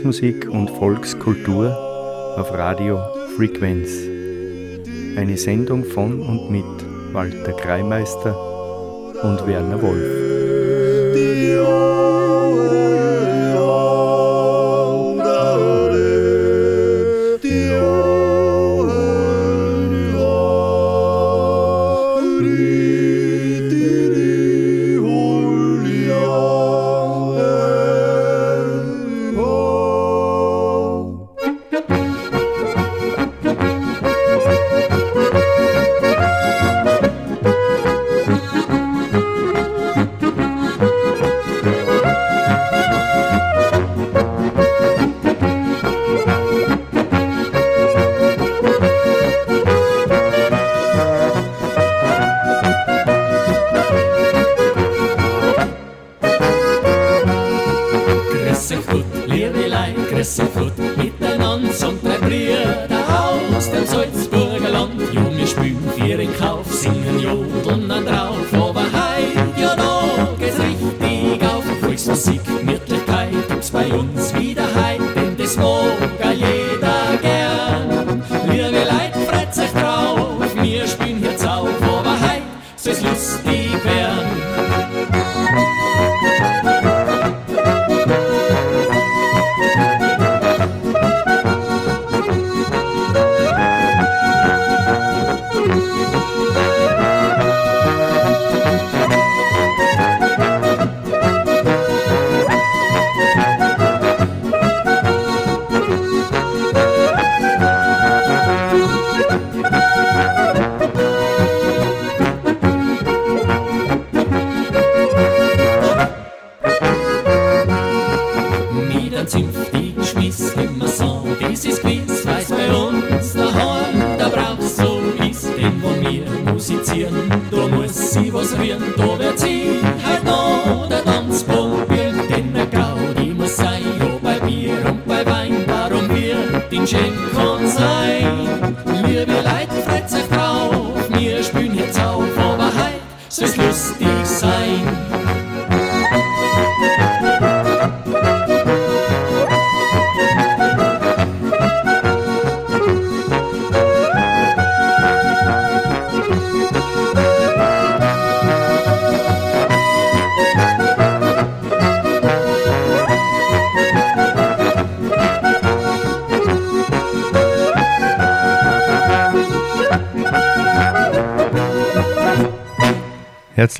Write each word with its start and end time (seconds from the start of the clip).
Volksmusik 0.00 0.48
und 0.48 0.70
Volkskultur 0.70 1.76
auf 2.38 2.50
Radio 2.54 2.98
Frequenz. 3.36 3.90
Eine 5.18 5.36
Sendung 5.36 5.84
von 5.84 6.22
und 6.22 6.50
mit 6.50 6.64
Walter 7.12 7.52
Kreimeister 7.52 8.34
und 9.22 9.46
Werner 9.46 9.82
Wolf. 9.82 10.20
Grüß 58.70 58.78
euch 58.78 58.86
gut, 58.86 59.04
liebe 59.26 59.66
Leid, 59.66 59.96
grüß 60.08 60.38
euch 60.38 60.54
gut 60.54 60.96
miteinander 60.96 61.72
sind 61.72 62.04
drei 62.04 62.18
Brüder 62.18 62.86
aus 63.56 63.68
dem 63.68 63.84
Salzburger 63.84 64.70
Land. 64.70 64.92
Jo, 65.12 65.22
wir 65.36 65.46
spielen 65.46 65.82
vier 65.96 66.20
in 66.20 66.32
Kauf, 66.36 66.72
singen, 66.72 67.18
jodeln 67.18 67.90
und 67.90 68.06
drauf, 68.06 68.52
aber 68.52 68.82
heut, 68.82 69.58
ja, 69.60 69.74
da 69.74 70.28
geht's 70.38 70.56
richtig 70.60 71.42
auf. 71.48 71.64
Volksmusik, 71.80 72.40
Gemütlichkeit 72.44 73.48
gibt's 73.48 73.72
bei 73.72 73.92
uns 73.92 74.29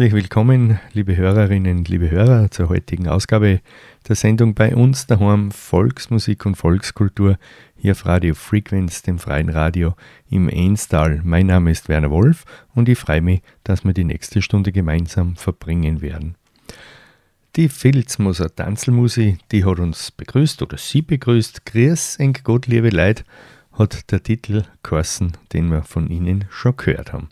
Herzlich 0.00 0.15
willkommen, 0.15 0.81
liebe 0.94 1.15
Hörerinnen, 1.15 1.84
liebe 1.84 2.11
Hörer, 2.11 2.50
zur 2.50 2.71
heutigen 2.71 3.06
Ausgabe 3.06 3.61
der 4.09 4.16
Sendung 4.16 4.55
bei 4.55 4.75
uns 4.75 5.06
daheim 5.06 5.50
Volksmusik 5.50 6.47
und 6.47 6.55
Volkskultur 6.55 7.37
hier 7.77 7.93
auf 7.93 8.06
Radio 8.06 8.34
Frequenz, 8.34 9.03
dem 9.03 9.19
freien 9.19 9.50
Radio 9.50 9.94
im 10.31 10.49
Enstal. 10.49 11.21
Mein 11.22 11.49
Name 11.49 11.71
ist 11.71 11.91
Werner 11.91 12.10
Wolf 12.10 12.47
und 12.75 12.89
ich 12.89 12.99
freue 12.99 13.21
mich, 13.21 13.43
dass 13.62 13.84
wir 13.84 13.93
die 13.93 14.05
nächste 14.05 14.41
Stunde 14.41 14.72
gemeinsam 14.72 15.37
verbringen 15.37 16.00
werden. 16.00 16.34
Die 17.56 17.69
Filzmoser 17.69 18.56
Tanzelmusi, 18.56 19.37
die 19.53 19.66
hat 19.66 19.81
uns 19.81 20.12
begrüßt 20.12 20.62
oder 20.62 20.78
sie 20.78 21.03
begrüßt. 21.03 21.66
Grüß, 21.66 22.16
eng 22.16 22.39
Gott, 22.43 22.66
liebe 22.66 22.89
Leid, 22.89 23.25
hat 23.72 24.10
der 24.10 24.22
Titel 24.22 24.62
geheißen, 24.83 25.37
den 25.53 25.71
wir 25.71 25.83
von 25.83 26.09
Ihnen 26.09 26.47
schon 26.48 26.78
gehört 26.78 27.13
haben. 27.13 27.28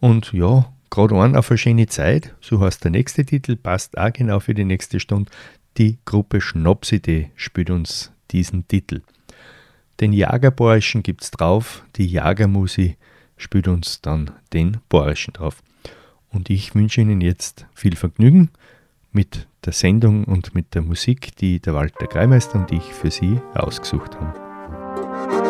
Und 0.00 0.32
ja, 0.32 0.72
gerade 0.92 1.16
an 1.16 1.34
auf 1.34 1.50
eine 1.50 1.58
schöne 1.58 1.86
Zeit, 1.86 2.34
so 2.40 2.60
heißt 2.60 2.84
der 2.84 2.90
nächste 2.90 3.24
Titel, 3.24 3.56
passt 3.56 3.98
auch 3.98 4.12
genau 4.12 4.38
für 4.38 4.54
die 4.54 4.64
nächste 4.64 5.00
Stunde. 5.00 5.30
Die 5.78 5.98
Gruppe 6.04 6.40
Schnapsidee 6.40 7.30
spielt 7.34 7.70
uns 7.70 8.12
diesen 8.30 8.68
Titel. 8.68 9.00
Den 10.00 10.12
Jagerbayerischen 10.12 11.02
gibt's 11.02 11.30
drauf, 11.30 11.82
die 11.96 12.06
Jagermusi 12.06 12.96
spielt 13.38 13.68
uns 13.68 14.02
dann 14.02 14.30
den 14.52 14.78
Bayerischen 14.88 15.32
drauf. 15.32 15.62
Und 16.30 16.50
ich 16.50 16.74
wünsche 16.74 17.00
Ihnen 17.00 17.20
jetzt 17.20 17.66
viel 17.74 17.96
Vergnügen 17.96 18.50
mit 19.12 19.46
der 19.64 19.72
Sendung 19.72 20.24
und 20.24 20.54
mit 20.54 20.74
der 20.74 20.82
Musik, 20.82 21.34
die 21.36 21.60
der 21.60 21.74
Walter 21.74 22.06
Kreimeister 22.06 22.58
und 22.58 22.70
ich 22.70 22.82
für 22.82 23.10
Sie 23.10 23.40
ausgesucht 23.54 24.14
haben. 24.20 25.41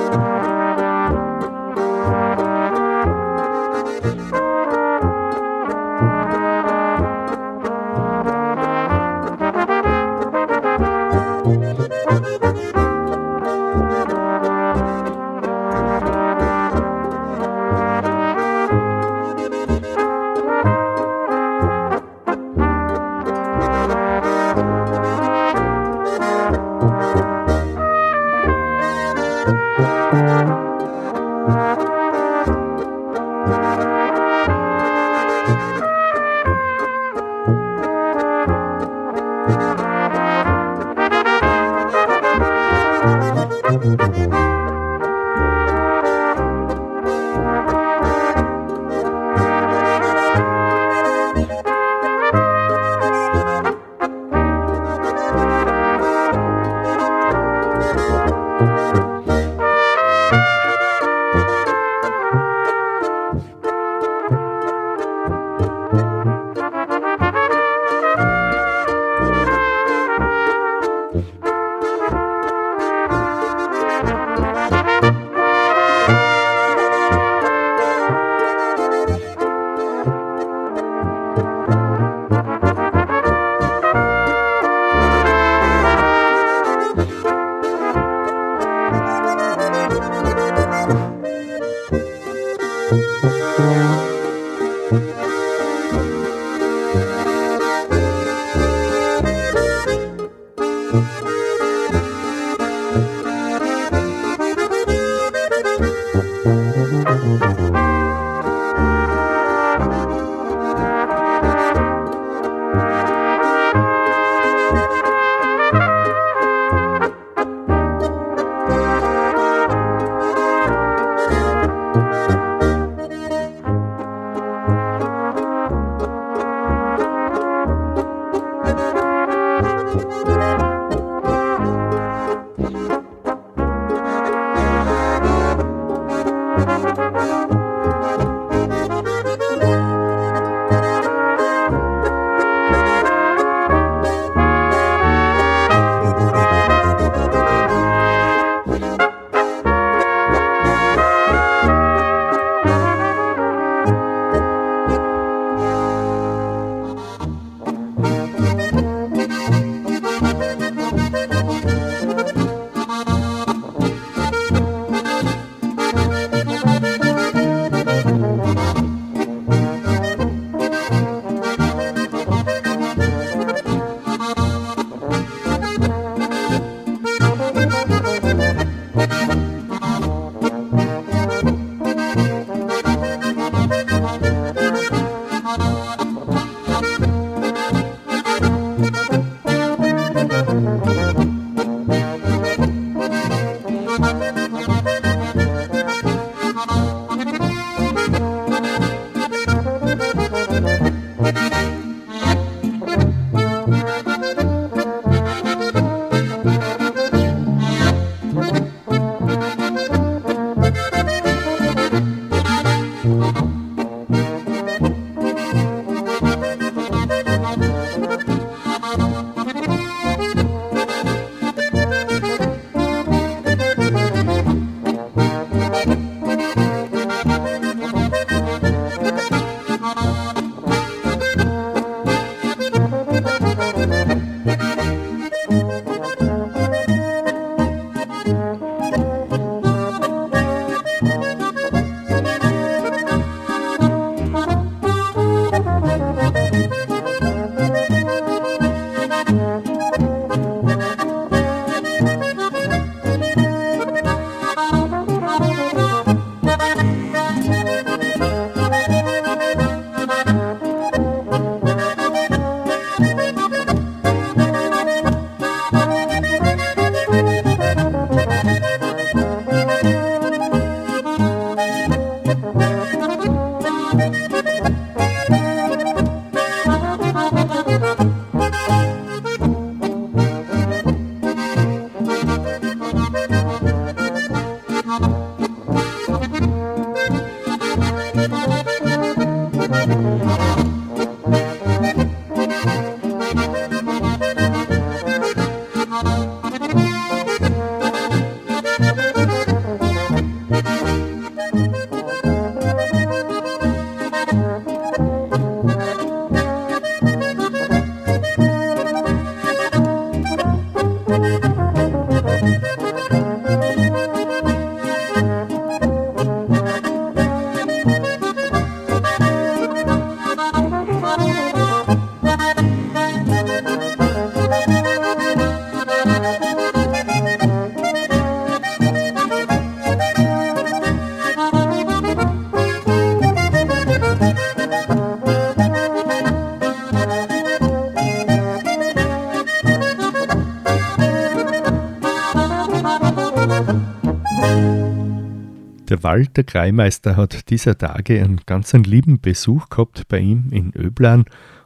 Der 346.12 346.18
Walter 346.18 346.44
Kreimeister 346.44 347.16
hat 347.16 347.48
dieser 347.48 347.78
Tage 347.78 348.22
einen 348.22 348.42
ganz 348.44 348.74
lieben 348.74 349.18
Besuch 349.22 349.70
gehabt 349.70 350.08
bei 350.08 350.18
ihm 350.18 350.50
in 350.50 350.74
Öblan 350.76 351.24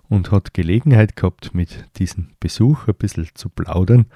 und 0.09 0.31
hat 0.31 0.55
Gelegenheit 0.55 1.17
gehabt, 1.17 1.53
mit 1.53 1.85
diesem 1.99 2.29
Besuch 2.39 2.87
ein 2.87 2.95
bisschen 2.95 3.27
zu 3.35 3.49
plaudern. 3.49 4.07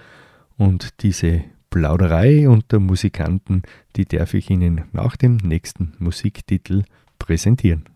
Und 0.57 1.03
diese 1.03 1.43
Plauderei 1.71 2.49
unter 2.49 2.79
Musikanten, 2.79 3.63
die 3.97 4.05
darf 4.05 4.35
ich 4.35 4.51
Ihnen 4.51 4.83
nach 4.93 5.17
dem 5.17 5.39
nächsten 5.39 5.95
Musiktitel 5.99 6.85
präsentieren. 7.19 7.87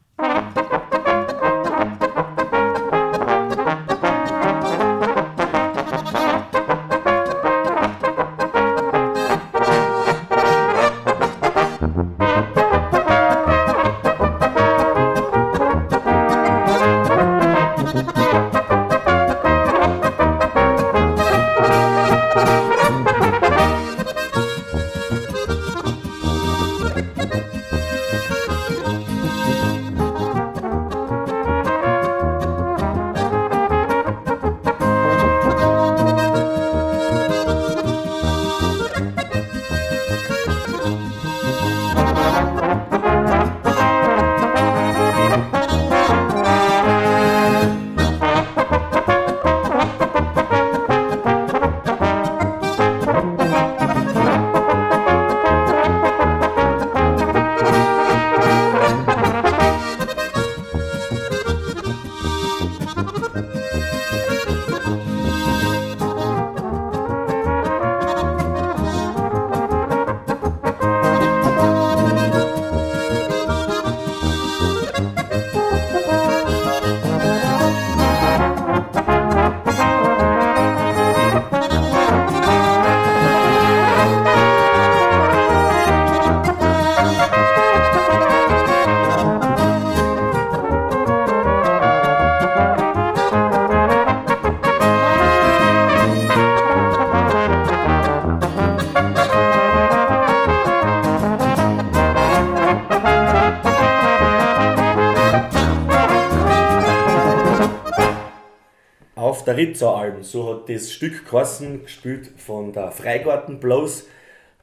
Der 109.54 109.68
Ritzer-Alben. 109.68 110.22
So 110.22 110.52
hat 110.52 110.68
das 110.68 110.92
Stück 110.92 111.28
geheißen, 111.30 111.84
gespielt 111.84 112.30
von 112.36 112.72
der 112.72 112.90
Freigarten 112.90 113.60
Blues. 113.60 114.06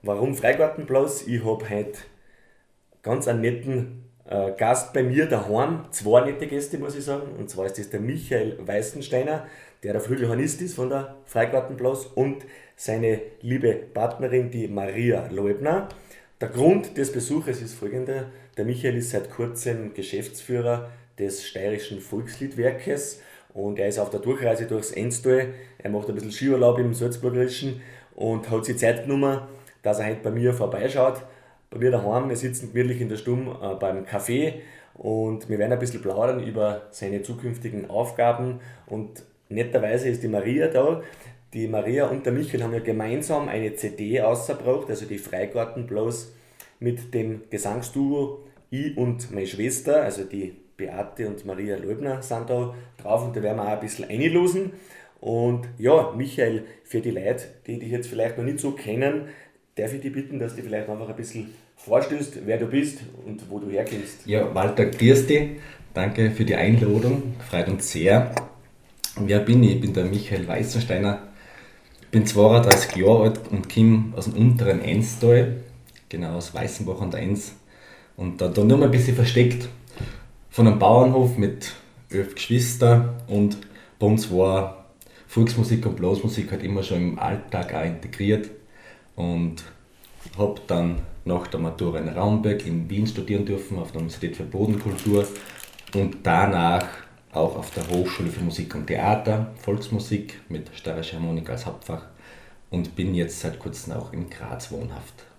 Warum 0.01 0.35
Freigarten 0.35 0.85
Blues? 0.85 1.25
Ich 1.27 1.43
habe 1.45 1.69
heute 1.69 1.99
ganz 3.01 3.27
einen 3.27 3.41
netten 3.41 4.03
äh, 4.25 4.51
Gast 4.51 4.93
bei 4.93 5.03
mir 5.03 5.27
daheim. 5.27 5.85
Zwei 5.91 6.25
nette 6.25 6.47
Gäste, 6.47 6.77
muss 6.77 6.95
ich 6.95 7.05
sagen. 7.05 7.35
Und 7.37 7.49
zwar 7.49 7.67
ist 7.67 7.77
das 7.77 7.89
der 7.89 8.01
Michael 8.01 8.57
Weißensteiner, 8.65 9.47
der 9.83 9.93
der 9.93 10.01
Flügelhornist 10.01 10.61
ist 10.61 10.75
von 10.75 10.89
der 10.89 11.15
Freigarten 11.25 11.77
Blues 11.77 12.05
und 12.05 12.45
seine 12.75 13.21
liebe 13.41 13.73
Partnerin, 13.73 14.51
die 14.51 14.67
Maria 14.67 15.27
Leubner. 15.31 15.87
Der 16.41 16.49
Grund 16.49 16.97
des 16.97 17.11
Besuches 17.11 17.61
ist 17.61 17.75
folgender. 17.75 18.25
Der 18.57 18.65
Michael 18.65 18.97
ist 18.97 19.11
seit 19.11 19.31
kurzem 19.31 19.93
Geschäftsführer 19.93 20.89
des 21.17 21.45
Steirischen 21.45 22.01
Volksliedwerkes 22.01 23.21
und 23.53 23.79
er 23.79 23.87
ist 23.87 23.99
auf 23.99 24.09
der 24.09 24.19
Durchreise 24.19 24.65
durchs 24.65 24.91
Enstal. 24.91 25.53
Er 25.77 25.89
macht 25.89 26.07
ein 26.09 26.15
bisschen 26.15 26.31
Skiurlaub 26.31 26.79
im 26.79 26.93
Salzburgerischen 26.93 27.81
und 28.15 28.49
hat 28.49 28.65
sich 28.65 28.77
Zeit 28.77 29.03
genommen, 29.03 29.41
dass 29.81 29.99
er 29.99 30.07
heute 30.07 30.21
bei 30.23 30.31
mir 30.31 30.53
vorbeischaut. 30.53 31.21
Bei 31.69 31.79
mir 31.79 31.91
daheim, 31.91 32.29
wir 32.29 32.35
sitzen 32.35 32.71
gemütlich 32.71 33.01
in 33.01 33.09
der 33.09 33.17
Stumm 33.17 33.47
äh, 33.47 33.75
beim 33.75 34.05
Café 34.05 34.55
und 34.93 35.49
wir 35.49 35.57
werden 35.57 35.73
ein 35.73 35.79
bisschen 35.79 36.01
plaudern 36.01 36.43
über 36.43 36.83
seine 36.91 37.21
zukünftigen 37.23 37.89
Aufgaben. 37.89 38.59
Und 38.87 39.23
netterweise 39.49 40.09
ist 40.09 40.23
die 40.23 40.27
Maria 40.27 40.67
da. 40.67 41.01
Die 41.53 41.67
Maria 41.67 42.07
und 42.07 42.25
der 42.25 42.33
Michael 42.33 42.63
haben 42.63 42.73
ja 42.73 42.79
gemeinsam 42.79 43.49
eine 43.49 43.75
CD 43.75 44.21
ausgebracht, 44.21 44.89
also 44.89 45.05
die 45.05 45.17
Freigarten 45.17 45.85
bloß 45.85 46.33
mit 46.79 47.13
dem 47.13 47.41
Gesangsduo 47.49 48.39
Ich 48.69 48.95
und 48.95 49.31
meine 49.31 49.47
Schwester, 49.47 50.01
also 50.01 50.23
die 50.23 50.55
Beate 50.77 51.27
und 51.27 51.45
Maria 51.45 51.77
Löbner 51.77 52.21
sind 52.21 52.49
da 52.49 52.73
drauf 53.01 53.25
und 53.25 53.35
da 53.35 53.43
werden 53.43 53.57
wir 53.57 53.63
auch 53.63 53.73
ein 53.73 53.79
bisschen 53.79 54.09
einlosen. 54.09 54.71
Und 55.19 55.67
ja, 55.77 56.11
Michael, 56.17 56.63
für 56.83 56.99
die 56.99 57.11
Leute, 57.11 57.45
die 57.67 57.79
dich 57.79 57.91
jetzt 57.91 58.07
vielleicht 58.07 58.37
noch 58.37 58.43
nicht 58.43 58.59
so 58.59 58.71
kennen, 58.71 59.27
darf 59.75 59.93
ich 59.93 60.01
dich 60.01 60.11
bitten, 60.11 60.39
dass 60.39 60.55
du 60.55 60.63
vielleicht 60.63 60.89
einfach 60.89 61.07
ein 61.07 61.15
bisschen 61.15 61.51
vorstellst, 61.77 62.39
wer 62.45 62.57
du 62.57 62.65
bist 62.65 62.99
und 63.25 63.49
wo 63.49 63.59
du 63.59 63.69
herkommst. 63.69 64.25
Ja, 64.25 64.53
Walter, 64.53 64.87
grüß 64.87 65.27
dich. 65.27 65.49
Danke 65.93 66.31
für 66.31 66.45
die 66.45 66.55
Einladung. 66.55 67.35
Freut 67.49 67.67
uns 67.67 67.91
sehr. 67.91 68.33
Wer 69.19 69.39
bin 69.39 69.63
ich? 69.63 69.75
Ich 69.75 69.81
bin 69.81 69.93
der 69.93 70.05
Michael 70.05 70.47
Weißensteiner. 70.47 71.21
bin 72.11 72.25
32 72.25 72.95
Jahre 72.95 73.23
alt 73.23 73.41
und 73.51 73.73
komme 73.73 74.13
aus 74.15 74.25
dem 74.25 74.33
unteren 74.33 74.81
Enstal, 74.81 75.57
genau 76.09 76.35
aus 76.35 76.53
Weißenbach 76.53 76.99
und 76.99 77.13
Enns. 77.13 77.53
Und 78.17 78.41
da, 78.41 78.47
da 78.47 78.63
nur 78.63 78.77
mal 78.77 78.85
ein 78.85 78.91
bisschen 78.91 79.15
versteckt 79.15 79.67
von 80.51 80.67
einem 80.67 80.79
Bauernhof 80.79 81.37
mit 81.37 81.71
elf 82.09 82.35
Geschwistern 82.35 83.15
und 83.27 83.57
bei 83.97 84.05
uns 84.05 84.29
war 84.29 84.85
Volksmusik 85.27 85.85
und 85.85 85.95
Blasmusik 85.95 86.51
halt 86.51 86.63
immer 86.63 86.83
schon 86.83 86.97
im 86.97 87.19
Alltag 87.19 87.73
auch 87.73 87.85
integriert 87.85 88.49
und 89.15 89.63
habe 90.37 90.59
dann 90.67 90.99
nach 91.23 91.47
der 91.47 91.61
Matura 91.61 91.99
in 91.99 92.09
Raumberg 92.09 92.65
in 92.67 92.89
Wien 92.89 93.07
studieren 93.07 93.45
dürfen 93.45 93.79
auf 93.79 93.93
der 93.93 94.01
Universität 94.01 94.35
für 94.35 94.43
Bodenkultur 94.43 95.25
und 95.95 96.17
danach 96.23 96.85
auch 97.31 97.55
auf 97.55 97.71
der 97.71 97.87
Hochschule 97.87 98.29
für 98.29 98.43
Musik 98.43 98.75
und 98.75 98.87
Theater, 98.87 99.53
Volksmusik 99.55 100.41
mit 100.49 100.69
steirischer 100.75 101.15
Harmonik 101.15 101.49
als 101.49 101.65
Hauptfach 101.65 102.03
und 102.69 102.93
bin 102.97 103.15
jetzt 103.15 103.39
seit 103.39 103.57
kurzem 103.57 103.93
auch 103.93 104.11
in 104.11 104.29
Graz 104.29 104.69
wohnhaft. 104.69 105.30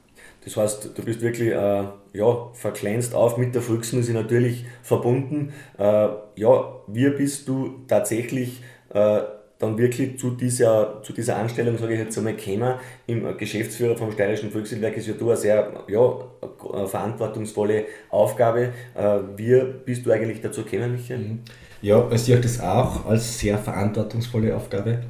Das 0.44 0.56
heißt, 0.56 0.90
du 0.96 1.04
bist 1.04 1.20
wirklich 1.20 1.50
äh, 1.50 1.84
ja, 2.12 2.50
verkleinst 2.52 3.14
auf 3.14 3.36
mit 3.36 3.54
der 3.54 3.62
Volksmusik 3.62 4.14
natürlich 4.14 4.64
verbunden. 4.82 5.52
Äh, 5.78 6.08
ja, 6.36 6.74
wie 6.88 7.10
bist 7.10 7.48
du 7.48 7.84
tatsächlich 7.86 8.62
äh, 8.92 9.20
dann 9.62 9.78
wirklich 9.78 10.18
zu 10.18 10.30
dieser, 10.30 11.00
zu 11.04 11.12
dieser 11.12 11.36
Anstellung, 11.36 11.78
sage 11.78 11.94
ich 11.94 12.00
jetzt 12.00 12.18
einmal, 12.18 12.34
gekommen? 12.34 12.74
Im 13.06 13.36
Geschäftsführer 13.36 13.96
vom 13.96 14.10
Steirischen 14.10 14.50
Volksliedwerk 14.50 14.96
ist 14.96 15.06
ja 15.06 15.14
du 15.14 15.28
eine 15.28 15.36
sehr 15.36 15.72
ja, 15.86 16.86
verantwortungsvolle 16.86 17.84
Aufgabe. 18.10 18.72
Äh, 18.96 19.18
wie 19.36 19.62
bist 19.84 20.04
du 20.04 20.10
eigentlich 20.10 20.40
dazu 20.40 20.64
gekommen, 20.64 20.92
Michael? 20.92 21.20
Mhm. 21.20 21.38
Ja, 21.80 22.08
ich 22.10 22.20
sehe 22.20 22.40
das 22.40 22.60
auch 22.60 23.06
als 23.06 23.38
sehr 23.38 23.58
verantwortungsvolle 23.58 24.56
Aufgabe. 24.56 25.02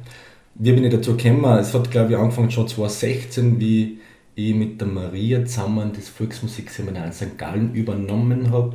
Wie 0.55 0.71
bin 0.71 0.83
ich 0.83 0.93
dazu 0.93 1.17
gekommen? 1.17 1.45
Es 1.57 1.73
hat, 1.73 1.89
glaube 1.89 2.11
ich, 2.11 2.17
angefangen 2.17 2.51
schon 2.51 2.67
2016, 2.67 3.59
wie 3.59 3.99
ich 4.35 4.55
mit 4.55 4.81
der 4.81 4.87
Maria 4.87 5.45
zusammen 5.45 5.91
das 5.95 6.09
Volksmusikseminar 6.09 7.05
in 7.05 7.13
St. 7.13 7.37
Gallen 7.37 7.73
übernommen 7.73 8.51
habe, 8.51 8.73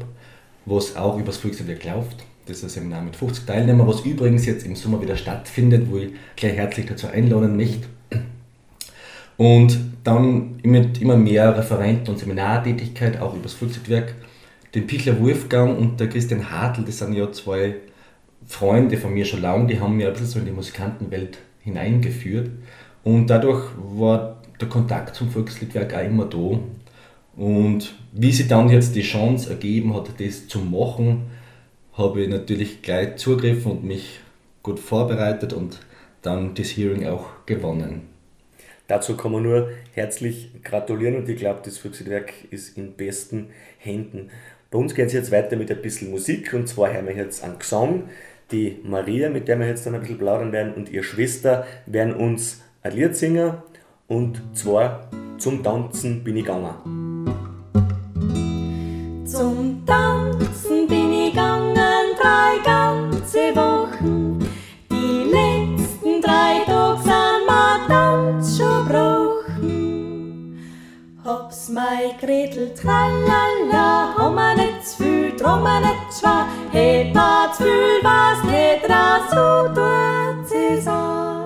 was 0.66 0.96
auch 0.96 1.18
übers 1.18 1.38
Volkslied 1.38 1.84
läuft. 1.84 2.24
Das 2.46 2.58
ist 2.58 2.64
ein 2.64 2.68
Seminar 2.70 3.02
mit 3.02 3.16
50 3.16 3.44
Teilnehmern, 3.44 3.86
was 3.86 4.00
übrigens 4.00 4.46
jetzt 4.46 4.64
im 4.64 4.74
Sommer 4.74 5.02
wieder 5.02 5.16
stattfindet, 5.16 5.90
wo 5.90 5.98
ich 5.98 6.12
gleich 6.34 6.56
herzlich 6.56 6.86
dazu 6.86 7.08
einladen 7.08 7.56
möchte. 7.56 7.86
Und 9.36 9.78
dann 10.02 10.58
mit 10.62 11.00
immer 11.02 11.16
mehr 11.16 11.56
Referenten- 11.56 12.10
und 12.10 12.18
Seminartätigkeit, 12.18 13.20
auch 13.20 13.34
übers 13.34 13.52
Volksliedwerk. 13.52 14.14
Den 14.74 14.86
Pichler 14.86 15.20
Wolfgang 15.20 15.78
und 15.78 16.00
der 16.00 16.08
Christian 16.08 16.50
Hartl, 16.50 16.84
das 16.84 16.98
sind 16.98 17.12
ja 17.12 17.30
zwei 17.32 17.76
Freunde 18.46 18.96
von 18.96 19.12
mir 19.12 19.26
schon 19.26 19.42
lange, 19.42 19.66
die 19.66 19.80
haben 19.80 19.96
mir 19.96 20.08
ein 20.08 20.12
bisschen 20.12 20.28
so 20.28 20.38
in 20.38 20.46
die 20.46 20.52
Musikantenwelt 20.52 21.38
hineingeführt. 21.60 22.50
Und 23.04 23.28
dadurch 23.28 23.68
war 23.76 24.42
der 24.60 24.68
Kontakt 24.68 25.14
zum 25.14 25.30
Volksliedwerk 25.30 25.94
auch 25.94 26.04
immer 26.04 26.26
da. 26.26 26.60
Und 27.36 27.94
wie 28.12 28.32
sie 28.32 28.48
dann 28.48 28.68
jetzt 28.68 28.96
die 28.96 29.02
Chance 29.02 29.50
ergeben 29.50 29.94
hat, 29.94 30.08
das 30.18 30.48
zu 30.48 30.58
machen, 30.58 31.30
habe 31.92 32.22
ich 32.22 32.28
natürlich 32.28 32.82
gleich 32.82 33.16
zugegriffen 33.16 33.72
und 33.72 33.84
mich 33.84 34.20
gut 34.62 34.80
vorbereitet 34.80 35.52
und 35.52 35.80
dann 36.22 36.54
das 36.54 36.76
Hearing 36.76 37.06
auch 37.06 37.26
gewonnen. 37.46 38.02
Dazu 38.88 39.16
kann 39.16 39.32
man 39.32 39.42
nur 39.42 39.68
herzlich 39.92 40.50
gratulieren 40.64 41.16
und 41.16 41.28
ich 41.28 41.36
glaube, 41.36 41.60
das 41.62 41.78
Volksliedwerk 41.78 42.32
ist 42.50 42.76
in 42.78 42.94
besten 42.94 43.50
Händen. 43.78 44.30
Bei 44.70 44.78
uns 44.78 44.94
geht 44.94 45.06
es 45.06 45.12
jetzt 45.12 45.30
weiter 45.30 45.56
mit 45.56 45.70
ein 45.70 45.82
bisschen 45.82 46.10
Musik 46.10 46.54
und 46.54 46.68
zwar 46.68 46.92
hören 46.92 47.06
wir 47.06 47.14
jetzt 47.14 47.44
einen 47.44 47.58
Gesang. 47.58 48.04
Die 48.50 48.78
Maria, 48.82 49.28
mit 49.28 49.46
der 49.46 49.58
wir 49.58 49.66
jetzt 49.66 49.84
dann 49.84 49.94
ein 49.94 50.00
bisschen 50.00 50.18
plaudern 50.18 50.52
werden, 50.52 50.72
und 50.72 50.88
ihre 50.88 51.04
Schwester 51.04 51.66
werden 51.86 52.14
uns 52.14 52.62
ein 52.82 52.92
Lied 52.92 53.14
singen 53.14 53.54
und 54.08 54.40
zwar 54.54 55.08
zum 55.38 55.62
Tanzen 55.62 56.24
bin 56.24 56.38
ich 56.38 56.44
gegangen. 56.44 57.26
Zum 59.26 59.84
Tanzen 59.86 60.88
bin 60.88 61.12
ich 61.12 61.32
gegangen 61.32 61.76
drei 62.20 62.58
ganze 62.64 63.54
Wochen. 63.54 64.38
Die 64.90 65.30
letzten 65.30 66.20
drei 66.22 66.64
Tage 66.66 67.02
sind 67.02 67.46
mir 67.46 67.86
Tanz 67.86 68.58
schon 68.58 68.88
gebrochen. 68.88 70.58
Hab's 71.24 71.68
mei 71.68 72.14
Gretel 72.18 72.72
tralala, 72.74 74.14
haben 74.16 74.34
wir 74.34 74.54
nicht 74.56 74.86
zu 74.86 75.02
viel, 75.02 75.36
drum 75.36 75.62
nicht 75.62 76.18
schwer. 76.18 76.46
Hätt 76.72 77.14
ma 77.14 77.52
zu 77.52 77.64
viel, 77.64 78.00
was 78.02 78.42
nicht 78.44 78.88
raus, 78.88 79.30
so 79.30 79.68
tut 79.74 80.48
sie's 80.48 80.86
an. 80.86 81.38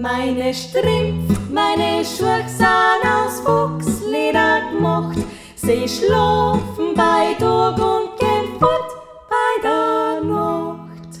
Meine 0.00 0.54
Strümpf, 0.54 1.50
meine 1.50 2.04
Schuhe 2.04 2.44
sind 2.46 3.02
aus 3.04 3.40
Fuchsleder 3.40 4.60
gemacht. 4.70 5.18
Sie 5.56 5.88
schlafen 5.88 6.94
bei 6.94 7.34
Tag 7.36 7.76
und 7.78 8.16
gehen 8.16 8.60
fort 8.60 8.92
bei 9.28 9.60
der 9.64 10.20
Nacht. 10.22 11.18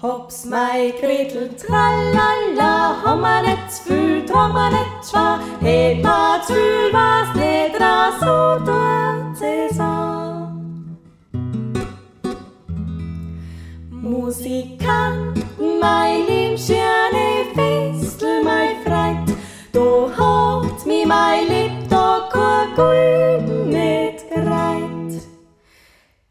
Hab's 0.00 0.44
mei 0.44 0.94
Gretel 1.00 1.50
tralala, 1.56 3.02
haben 3.04 3.20
wir 3.20 3.42
nicht 3.42 3.72
zu 3.72 3.82
viel, 3.88 4.26
drum 4.26 4.52
wir 4.52 4.70
nicht 4.70 5.10
schwer. 5.10 5.40
Hätt 5.60 6.04
ma 6.04 6.40
zu 6.46 6.52
viel, 6.52 6.92
was 6.92 7.34
nicht 7.34 7.80
raus, 7.80 8.14
so 8.20 8.64
tut 8.64 9.80
an. 9.80 10.98
Musikanten, 13.90 15.80
mein 15.80 16.26
lieb 16.28 16.58
schöne 17.54 17.94
Festel, 17.98 18.42
mein 18.44 18.82
Freund, 18.84 19.36
da 19.72 20.10
hat 20.16 20.86
mi 20.86 21.04
mein 21.06 21.48
Lieb 21.48 21.88
da 21.88 22.28
kein 22.32 22.74
Gulden 22.74 23.68
nicht 23.68 24.28
gereit. 24.28 25.22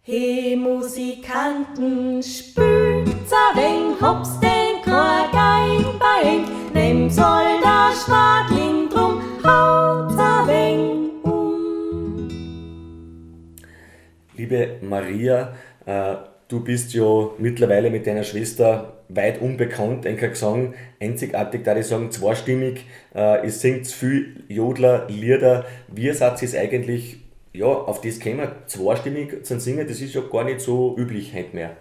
He 0.04 0.56
Musikanten, 0.56 2.22
spült's 2.24 3.32
a 3.32 3.56
wenig, 3.56 4.02
hab's 4.02 4.40
denn 4.40 4.82
kein 4.84 5.32
Geig 5.32 6.00
bei 6.00 6.30
eng, 6.30 6.46
nem 6.74 7.10
soll 7.10 7.60
der 7.62 7.92
Schwadling 7.96 8.90
drum, 8.90 9.22
haut's 9.44 10.18
a 10.18 10.48
wenig 10.48 11.12
um. 11.24 12.28
Liebe 14.36 14.78
Maria, 14.82 15.54
äh, 15.86 16.16
du 16.48 16.60
bist 16.62 16.94
ja 16.94 17.30
mittlerweile 17.38 17.90
mit 17.90 18.06
deiner 18.06 18.24
Schwester 18.24 19.01
weit 19.14 19.42
unbekannt, 19.42 20.06
ein 20.06 20.18
Gesang, 20.18 20.74
einzigartig, 21.00 21.64
da 21.64 21.76
ich 21.76 21.88
sagen, 21.88 22.12
zweistimmig, 22.12 22.86
äh, 23.16 23.46
ihr 23.46 23.52
singt 23.52 23.88
viel 23.88 24.44
Jodler, 24.48 25.08
Lieder. 25.10 25.66
Wie 25.88 26.12
seid 26.12 26.42
ihr 26.42 26.48
es 26.48 26.56
eigentlich, 26.56 27.18
ja, 27.54 27.66
auf 27.66 28.02
das 28.02 28.20
kämen, 28.20 28.50
zweistimmig 28.68 29.46
zu 29.46 29.60
singen, 29.60 29.88
das 29.88 30.02
ist 30.02 30.14
ja 30.14 30.22
gar 30.22 30.44
nicht 30.44 30.62
so 30.62 30.96
üblich 30.98 31.34
heute 31.34 31.56
mehr. 31.56 31.72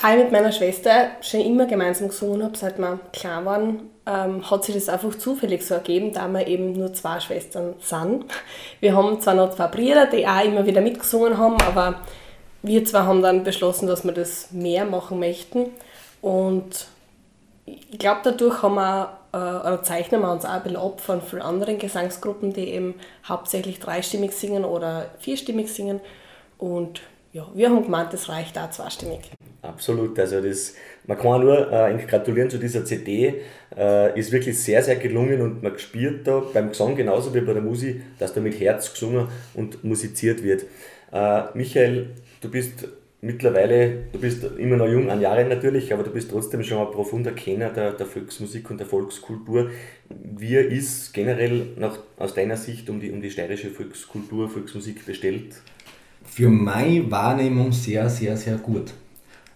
Da 0.00 0.14
ich 0.14 0.22
mit 0.22 0.32
meiner 0.32 0.52
Schwester 0.52 1.10
schon 1.20 1.40
immer 1.40 1.66
gemeinsam 1.66 2.08
gesungen 2.08 2.42
habe, 2.42 2.56
seit 2.56 2.78
wir 2.78 3.00
klein 3.12 3.44
waren, 3.44 3.80
ähm, 4.06 4.50
hat 4.50 4.64
sich 4.64 4.74
das 4.74 4.88
einfach 4.88 5.14
zufällig 5.16 5.62
so 5.62 5.74
ergeben, 5.74 6.12
da 6.12 6.28
wir 6.28 6.46
eben 6.46 6.72
nur 6.72 6.92
zwei 6.92 7.20
Schwestern 7.20 7.74
sind. 7.80 8.24
Wir 8.80 8.94
haben 8.96 9.20
zwar 9.20 9.34
noch 9.34 9.54
zwei 9.54 9.66
Brüder, 9.66 10.06
die 10.06 10.26
auch 10.26 10.44
immer 10.44 10.64
wieder 10.64 10.80
mitgesungen 10.80 11.36
haben, 11.36 11.60
aber 11.60 12.00
wir 12.62 12.84
zwei 12.84 13.00
haben 13.00 13.22
dann 13.22 13.44
beschlossen, 13.44 13.86
dass 13.86 14.04
wir 14.04 14.12
das 14.12 14.52
mehr 14.52 14.84
machen 14.84 15.18
möchten. 15.18 15.66
Und 16.20 16.86
ich 17.66 17.98
glaube, 17.98 18.20
dadurch 18.24 18.62
haben 18.62 18.74
wir, 18.74 19.18
äh, 19.32 19.36
oder 19.36 19.82
zeichnen 19.82 20.20
wir 20.20 20.32
uns 20.32 20.44
auch 20.44 20.50
ein 20.50 20.62
bisschen 20.62 20.78
ab 20.78 21.00
von 21.00 21.22
vielen 21.22 21.42
anderen 21.42 21.78
Gesangsgruppen, 21.78 22.52
die 22.52 22.68
eben 22.70 22.94
hauptsächlich 23.24 23.78
dreistimmig 23.78 24.32
singen 24.32 24.64
oder 24.64 25.10
vierstimmig 25.18 25.72
singen. 25.72 26.00
Und 26.58 27.00
ja, 27.32 27.46
wir 27.54 27.70
haben 27.70 27.82
gemeint, 27.84 28.12
das 28.12 28.28
reicht 28.28 28.58
auch 28.58 28.70
zweistimmig. 28.70 29.20
Absolut, 29.62 30.18
also 30.18 30.40
das, 30.40 30.74
man 31.06 31.18
kann 31.18 31.42
nur 31.42 31.70
äh, 31.70 31.96
gratulieren 32.06 32.50
zu 32.50 32.58
dieser 32.58 32.84
CD, 32.84 33.42
äh, 33.76 34.18
ist 34.18 34.32
wirklich 34.32 34.58
sehr, 34.58 34.82
sehr 34.82 34.96
gelungen 34.96 35.40
und 35.42 35.62
man 35.62 35.78
spürt 35.78 36.26
da 36.26 36.42
beim 36.52 36.70
Gesang 36.70 36.96
genauso 36.96 37.32
wie 37.34 37.40
bei 37.40 37.52
der 37.52 37.62
Musik, 37.62 38.02
dass 38.18 38.32
da 38.32 38.40
mit 38.40 38.58
Herz 38.58 38.92
gesungen 38.92 39.28
und 39.54 39.84
musiziert 39.84 40.42
wird. 40.42 40.64
Äh, 41.12 41.42
Michael, 41.54 42.10
du 42.40 42.48
bist 42.48 42.88
mittlerweile, 43.20 44.04
du 44.12 44.18
bist 44.18 44.44
immer 44.58 44.76
noch 44.76 44.88
jung 44.88 45.10
an 45.10 45.20
Jahren 45.20 45.48
natürlich, 45.48 45.92
aber 45.92 46.02
du 46.02 46.10
bist 46.10 46.30
trotzdem 46.30 46.62
schon 46.62 46.78
ein 46.86 46.92
profunder 46.92 47.32
Kenner 47.32 47.70
der, 47.70 47.92
der 47.92 48.06
Volksmusik 48.06 48.70
und 48.70 48.78
der 48.78 48.86
Volkskultur. 48.86 49.70
Wie 50.08 50.56
ist 50.56 51.12
generell 51.12 51.68
nach, 51.76 51.98
aus 52.16 52.34
deiner 52.34 52.56
Sicht 52.56 52.88
um 52.88 53.00
die, 53.00 53.10
um 53.10 53.20
die 53.20 53.30
steirische 53.30 53.70
Volkskultur, 53.70 54.48
Volksmusik 54.48 55.04
bestellt? 55.04 55.56
Für 56.24 56.48
meine 56.48 57.10
Wahrnehmung 57.10 57.72
sehr, 57.72 58.08
sehr, 58.08 58.36
sehr 58.36 58.56
gut. 58.56 58.94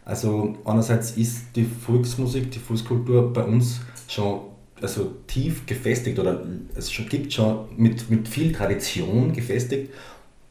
Also 0.05 0.57
einerseits 0.64 1.12
ist 1.12 1.57
die 1.57 1.64
Volksmusik, 1.64 2.51
die 2.51 2.59
Volkskultur 2.59 3.33
bei 3.33 3.44
uns 3.44 3.81
schon 4.07 4.40
also 4.81 5.14
tief 5.27 5.64
gefestigt 5.64 6.18
oder 6.18 6.44
es 6.77 6.92
gibt 7.09 7.33
schon 7.33 7.68
mit, 7.77 8.11
mit 8.11 8.29
viel 8.29 8.53
Tradition 8.53 9.33
gefestigt 9.33 9.90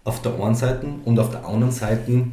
auf 0.04 0.22
der 0.22 0.39
einen 0.39 0.56
Seite 0.56 0.88
und 1.06 1.20
auf 1.20 1.30
der 1.30 1.46
anderen 1.46 1.72
Seite 1.72 2.28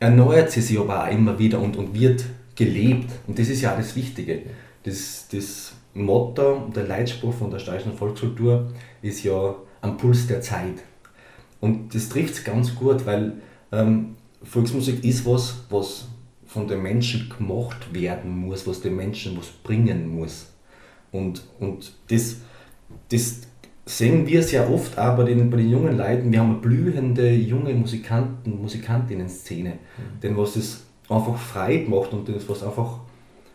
erneuert 0.00 0.50
sie 0.50 0.60
sich 0.60 0.78
aber 0.78 1.04
auch 1.04 1.10
immer 1.10 1.38
wieder 1.38 1.60
und, 1.60 1.76
und 1.76 1.94
wird 1.94 2.24
gelebt. 2.54 3.10
Und 3.26 3.38
das 3.38 3.48
ist 3.48 3.62
ja 3.62 3.72
auch 3.72 3.78
das 3.78 3.96
Wichtige. 3.96 4.42
Das, 4.84 5.26
das 5.30 5.72
Motto, 5.94 6.70
der 6.74 6.84
Leitspruch 6.84 7.34
von 7.34 7.50
der 7.50 7.58
steirischen 7.58 7.94
Volkskultur 7.94 8.72
ist 9.02 9.24
ja 9.24 9.54
am 9.80 9.96
Puls 9.96 10.26
der 10.26 10.40
Zeit. 10.40 10.82
Und 11.60 11.94
das 11.94 12.08
trifft 12.08 12.34
es 12.34 12.44
ganz 12.44 12.74
gut, 12.74 13.06
weil 13.06 13.34
ähm, 13.72 14.16
Volksmusik 14.42 15.02
ist 15.04 15.24
was, 15.24 15.64
was 15.70 16.08
von 16.46 16.68
den 16.68 16.82
Menschen 16.82 17.32
gemacht 17.36 17.92
werden 17.92 18.30
muss, 18.36 18.66
was 18.66 18.80
den 18.80 18.96
Menschen 18.96 19.36
was 19.38 19.48
bringen 19.48 20.08
muss. 20.08 20.46
Und, 21.10 21.42
und 21.58 21.92
das, 22.08 22.36
das 23.10 23.40
sehen 23.86 24.26
wir 24.26 24.42
sehr 24.42 24.72
oft 24.72 24.98
auch 24.98 25.16
bei 25.16 25.24
den, 25.24 25.50
bei 25.50 25.58
den 25.58 25.70
jungen 25.70 25.96
Leuten. 25.96 26.32
Wir 26.32 26.40
haben 26.40 26.50
eine 26.50 26.60
blühende 26.60 27.30
junge 27.30 27.74
Musikanten, 27.74 28.60
Musikantinnen-Szene, 28.60 29.70
mhm. 29.70 30.20
denn 30.22 30.36
was 30.36 30.56
es 30.56 30.86
einfach 31.08 31.36
Freude 31.36 31.90
macht 31.90 32.12
und 32.12 32.28
das, 32.28 32.48
was 32.48 32.62
einfach 32.62 33.00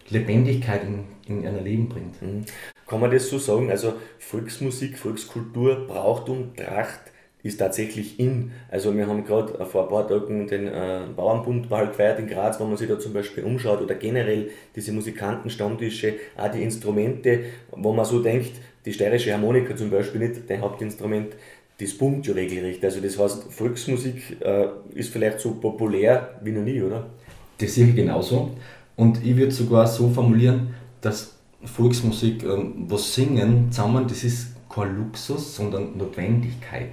Lebendigkeit 0.09 0.81
in, 0.83 1.05
in 1.27 1.43
ihr 1.43 1.61
Leben 1.61 1.89
bringt. 1.89 2.21
Mhm. 2.21 2.45
Kann 2.87 2.99
man 2.99 3.11
das 3.11 3.29
so 3.29 3.37
sagen? 3.37 3.69
Also 3.69 3.93
Volksmusik, 4.17 4.97
Volkskultur, 4.97 5.87
Brauchtum, 5.87 6.55
Tracht 6.55 7.01
ist 7.41 7.57
tatsächlich 7.57 8.19
in. 8.19 8.51
Also 8.69 8.95
wir 8.95 9.07
haben 9.07 9.23
gerade 9.23 9.63
vor 9.65 9.83
ein 9.83 9.89
paar 9.89 10.07
Tagen 10.07 10.47
den 10.47 10.67
äh, 10.67 11.01
Bauernbund 11.15 11.69
halt 11.69 11.91
gefeiert 11.91 12.19
in 12.19 12.27
Graz, 12.27 12.59
wo 12.59 12.65
man 12.65 12.75
sich 12.75 12.89
da 12.89 12.99
zum 12.99 13.13
Beispiel 13.13 13.45
umschaut 13.45 13.81
oder 13.81 13.95
generell 13.95 14.49
diese 14.75 14.91
Musikantenstammtische, 14.91 16.15
auch 16.35 16.51
die 16.51 16.63
Instrumente, 16.63 17.45
wo 17.71 17.93
man 17.93 18.05
so 18.05 18.21
denkt, 18.21 18.51
die 18.85 18.93
steirische 18.93 19.33
Harmonika 19.33 19.75
zum 19.75 19.89
Beispiel 19.89 20.27
nicht 20.27 20.49
dein 20.49 20.61
Hauptinstrument, 20.61 21.33
das 21.79 21.97
pumpt 21.97 22.27
ja 22.27 22.33
regelrecht. 22.33 22.83
Also 22.83 22.99
das 22.99 23.17
heißt, 23.17 23.51
Volksmusik 23.51 24.37
äh, 24.41 24.67
ist 24.93 25.11
vielleicht 25.11 25.39
so 25.39 25.55
populär 25.55 26.39
wie 26.43 26.51
noch 26.51 26.63
nie, 26.63 26.81
oder? 26.81 27.07
Das 27.57 27.75
sehe 27.75 27.87
ich 27.87 27.95
genauso. 27.95 28.51
Und 28.95 29.25
ich 29.25 29.35
würde 29.35 29.51
sogar 29.51 29.87
so 29.87 30.09
formulieren, 30.09 30.75
dass 31.01 31.35
Volksmusik, 31.63 32.43
äh, 32.43 32.47
was 32.87 33.13
singen 33.13 33.71
zusammen, 33.71 34.07
das 34.07 34.23
ist 34.23 34.55
kein 34.69 34.97
Luxus, 34.97 35.55
sondern 35.55 35.97
Notwendigkeit 35.97 36.89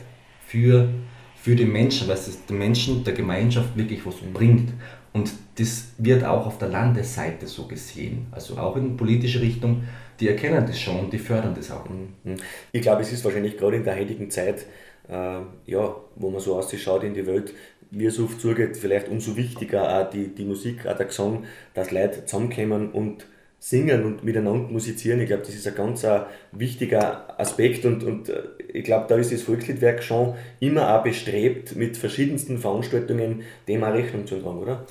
für, 0.46 0.88
für 1.36 1.56
den 1.56 1.72
Menschen, 1.72 2.08
weil 2.08 2.14
es 2.16 2.46
den 2.46 2.58
Menschen, 2.58 3.04
der 3.04 3.14
Gemeinschaft 3.14 3.76
wirklich 3.76 4.06
was 4.06 4.16
bringt. 4.32 4.72
Und 5.12 5.32
das 5.56 5.88
wird 5.98 6.24
auch 6.24 6.46
auf 6.46 6.58
der 6.58 6.68
Landesseite 6.68 7.46
so 7.46 7.66
gesehen, 7.66 8.26
also 8.30 8.58
auch 8.58 8.76
in 8.76 8.96
politische 8.96 9.40
Richtung. 9.40 9.84
Die 10.20 10.28
erkennen 10.28 10.64
das 10.66 10.80
schon 10.80 10.98
und 10.98 11.12
die 11.12 11.18
fördern 11.18 11.54
das 11.54 11.70
auch. 11.70 11.88
Mhm. 11.88 12.36
Ich 12.72 12.82
glaube, 12.82 13.02
es 13.02 13.12
ist 13.12 13.24
wahrscheinlich 13.24 13.56
gerade 13.56 13.76
in 13.76 13.84
der 13.84 13.98
heutigen 13.98 14.30
Zeit, 14.30 14.66
äh, 15.08 15.40
ja, 15.66 15.96
wo 16.16 16.30
man 16.30 16.40
so 16.40 16.56
ausschaut 16.56 17.04
in 17.04 17.14
die 17.14 17.26
Welt, 17.26 17.52
wie 17.90 18.06
es 18.06 18.18
oft 18.18 18.40
zugeht, 18.40 18.76
vielleicht 18.76 19.08
umso 19.08 19.36
wichtiger 19.36 20.00
auch 20.00 20.10
die, 20.10 20.28
die 20.28 20.44
Musik, 20.44 20.86
auch 20.86 20.96
der 20.96 21.06
Gesang, 21.06 21.44
dass 21.74 21.90
Leute 21.90 22.24
zusammenkommen 22.24 22.90
und 22.90 23.26
singen 23.58 24.04
und 24.04 24.24
miteinander 24.24 24.68
musizieren. 24.68 25.20
Ich 25.20 25.26
glaube, 25.26 25.42
das 25.44 25.54
ist 25.54 25.66
ein 25.66 25.74
ganz 25.74 26.04
ein 26.04 26.22
wichtiger 26.52 27.40
Aspekt 27.40 27.84
und, 27.84 28.04
und 28.04 28.28
äh, 28.28 28.42
ich 28.72 28.84
glaube, 28.84 29.06
da 29.08 29.16
ist 29.16 29.32
das 29.32 29.42
Volksliedwerk 29.42 30.02
schon 30.02 30.34
immer 30.60 30.94
auch 30.94 31.02
bestrebt, 31.02 31.74
mit 31.76 31.96
verschiedensten 31.96 32.58
Veranstaltungen 32.58 33.42
dem 33.66 33.82
auch 33.82 33.92
Rechnung 33.92 34.26
zu 34.26 34.40
tragen, 34.40 34.58
oder? 34.58 34.84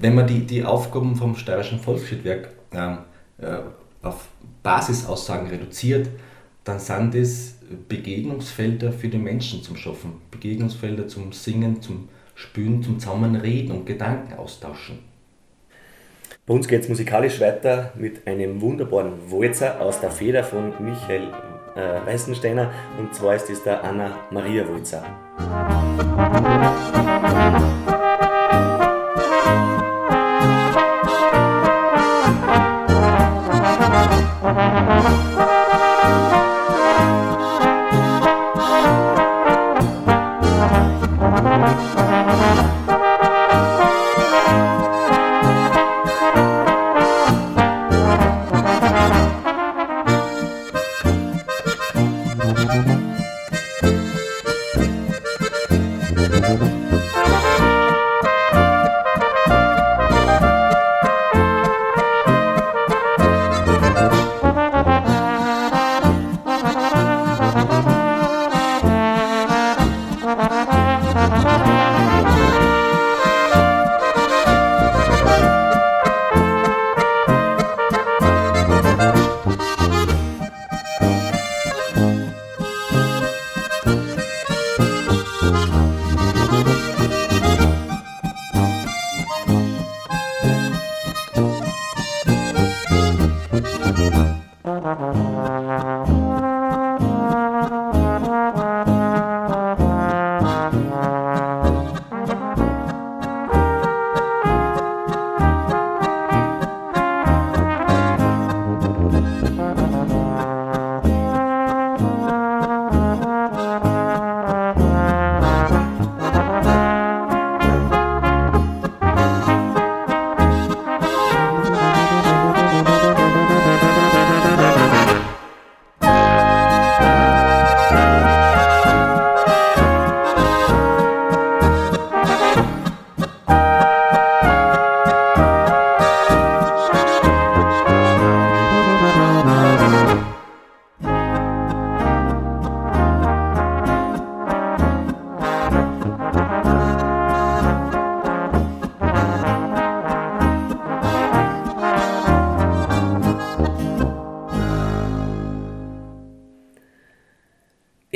Wenn 0.00 0.14
man 0.14 0.26
die, 0.26 0.40
die 0.40 0.64
Aufgaben 0.64 1.14
vom 1.16 1.36
Steirischen 1.36 1.78
Volksliedwerk 1.78 2.48
ähm, 2.72 2.98
äh, 3.38 3.58
auf 4.02 4.28
Basisaussagen 4.62 5.48
reduziert, 5.48 6.08
dann 6.64 6.78
sind 6.78 7.14
es 7.14 7.56
Begegnungsfelder 7.88 8.92
für 8.92 9.08
die 9.08 9.18
Menschen 9.18 9.62
zum 9.62 9.76
Schaffen. 9.76 10.14
Begegnungsfelder 10.30 11.08
zum 11.08 11.32
Singen, 11.32 11.82
zum 11.82 12.08
Spülen, 12.34 12.82
zum 12.82 12.98
Zusammenreden 12.98 13.72
und 13.72 13.86
Gedanken 13.86 14.34
austauschen. 14.34 15.00
Bei 16.46 16.54
uns 16.54 16.66
geht 16.66 16.82
es 16.82 16.88
musikalisch 16.88 17.40
weiter 17.40 17.92
mit 17.94 18.26
einem 18.26 18.60
wunderbaren 18.60 19.30
Walzer 19.30 19.80
aus 19.80 20.00
der 20.00 20.10
Feder 20.10 20.42
von 20.42 20.72
Michael 20.82 21.28
äh, 21.76 22.06
Weißensteiner 22.06 22.70
und 22.98 23.14
zwar 23.14 23.34
ist 23.34 23.50
es 23.50 23.62
der 23.62 23.84
Anna 23.84 24.16
Maria 24.30 24.64
Walzer. 24.66 25.04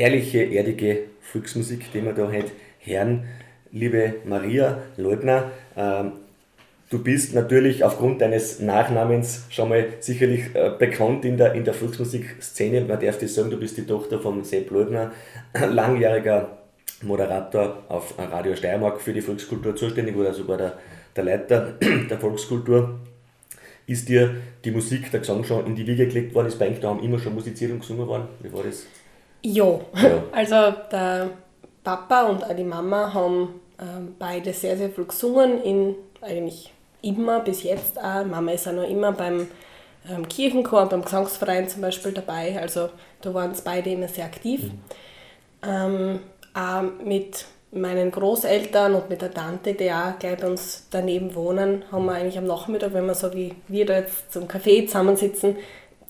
Ehrliche, 0.02 0.42
erdige 0.42 1.04
Volksmusik, 1.20 1.92
die 1.92 2.04
wir 2.04 2.12
da 2.12 2.26
heute 2.26 2.50
hören. 2.80 3.24
Liebe 3.70 4.14
Maria 4.24 4.82
Leutner, 4.96 5.52
ähm, 5.76 6.12
du 6.90 6.98
bist 6.98 7.34
natürlich 7.34 7.84
aufgrund 7.84 8.20
deines 8.20 8.58
Nachnamens 8.58 9.46
schon 9.48 9.68
mal 9.68 9.86
sicherlich 10.00 10.54
äh, 10.54 10.72
bekannt 10.76 11.24
in 11.24 11.36
der, 11.36 11.54
in 11.54 11.64
der 11.64 11.72
Volksmusikszene. 11.72 12.80
Man 12.80 12.98
darf 12.98 13.18
das 13.18 13.34
sagen, 13.36 13.50
du 13.50 13.56
bist 13.56 13.78
die 13.78 13.86
Tochter 13.86 14.18
von 14.18 14.42
Sepp 14.42 14.72
Leutner, 14.72 15.12
langjähriger 15.54 16.58
Moderator 17.02 17.84
auf 17.88 18.14
Radio 18.18 18.56
Steiermark 18.56 19.00
für 19.00 19.12
die 19.12 19.20
Volkskultur 19.20 19.76
zuständig 19.76 20.16
oder 20.16 20.34
sogar 20.34 20.58
der, 20.58 20.78
der 21.14 21.24
Leiter 21.24 21.74
der 22.10 22.18
Volkskultur. 22.18 22.98
Ist 23.86 24.08
dir 24.08 24.34
die 24.64 24.72
Musik, 24.72 25.12
der 25.12 25.20
Gesang 25.20 25.44
schon 25.44 25.64
in 25.66 25.76
die 25.76 25.86
Wiege 25.86 26.08
gelegt 26.08 26.34
worden? 26.34 26.48
Ist 26.48 26.58
bei 26.58 26.68
euch 26.68 26.80
daheim 26.80 27.00
immer 27.00 27.20
schon 27.20 27.34
musiziert 27.34 27.70
und 27.70 27.80
gesungen 27.80 28.08
worden? 28.08 28.26
Wie 28.40 28.52
war 28.52 28.64
das? 28.64 28.86
Ja. 29.42 29.80
also 30.32 30.74
der 30.90 31.30
Papa 31.84 32.22
und 32.22 32.44
auch 32.44 32.54
die 32.54 32.64
Mama 32.64 33.12
haben 33.12 33.60
ähm, 33.80 34.14
beide 34.18 34.52
sehr, 34.52 34.76
sehr 34.76 34.90
viel 34.90 35.04
gesungen, 35.04 35.62
in 35.62 35.94
eigentlich 36.20 36.72
immer, 37.02 37.40
bis 37.40 37.64
jetzt 37.64 37.98
auch. 37.98 38.24
Mama 38.24 38.52
ist 38.52 38.68
auch 38.68 38.72
noch 38.72 38.88
immer 38.88 39.12
beim 39.12 39.48
ähm, 40.08 40.28
Kirchenchor, 40.28 40.88
beim 40.88 41.02
Gesangsverein 41.02 41.68
zum 41.68 41.82
Beispiel 41.82 42.12
dabei, 42.12 42.58
also 42.60 42.90
da 43.20 43.34
waren 43.34 43.50
es 43.50 43.60
beide 43.60 43.90
immer 43.90 44.08
sehr 44.08 44.24
aktiv. 44.24 44.62
Mhm. 44.62 44.70
Ähm, 45.64 46.20
auch 46.54 46.82
mit 47.04 47.46
meinen 47.72 48.10
Großeltern 48.10 48.94
und 48.94 49.08
mit 49.08 49.22
der 49.22 49.32
Tante, 49.32 49.74
die 49.74 49.90
auch 49.90 50.18
gleich 50.18 50.38
bei 50.38 50.46
uns 50.46 50.86
daneben 50.90 51.34
wohnen, 51.34 51.84
haben 51.90 52.04
wir 52.04 52.12
eigentlich 52.12 52.36
am 52.36 52.46
Nachmittag, 52.46 52.92
wenn 52.92 53.06
wir 53.06 53.14
so 53.14 53.32
wie 53.32 53.54
wir 53.68 53.86
da 53.86 53.94
jetzt 53.94 54.30
zum 54.32 54.46
Kaffee 54.46 54.86
zusammensitzen, 54.86 55.56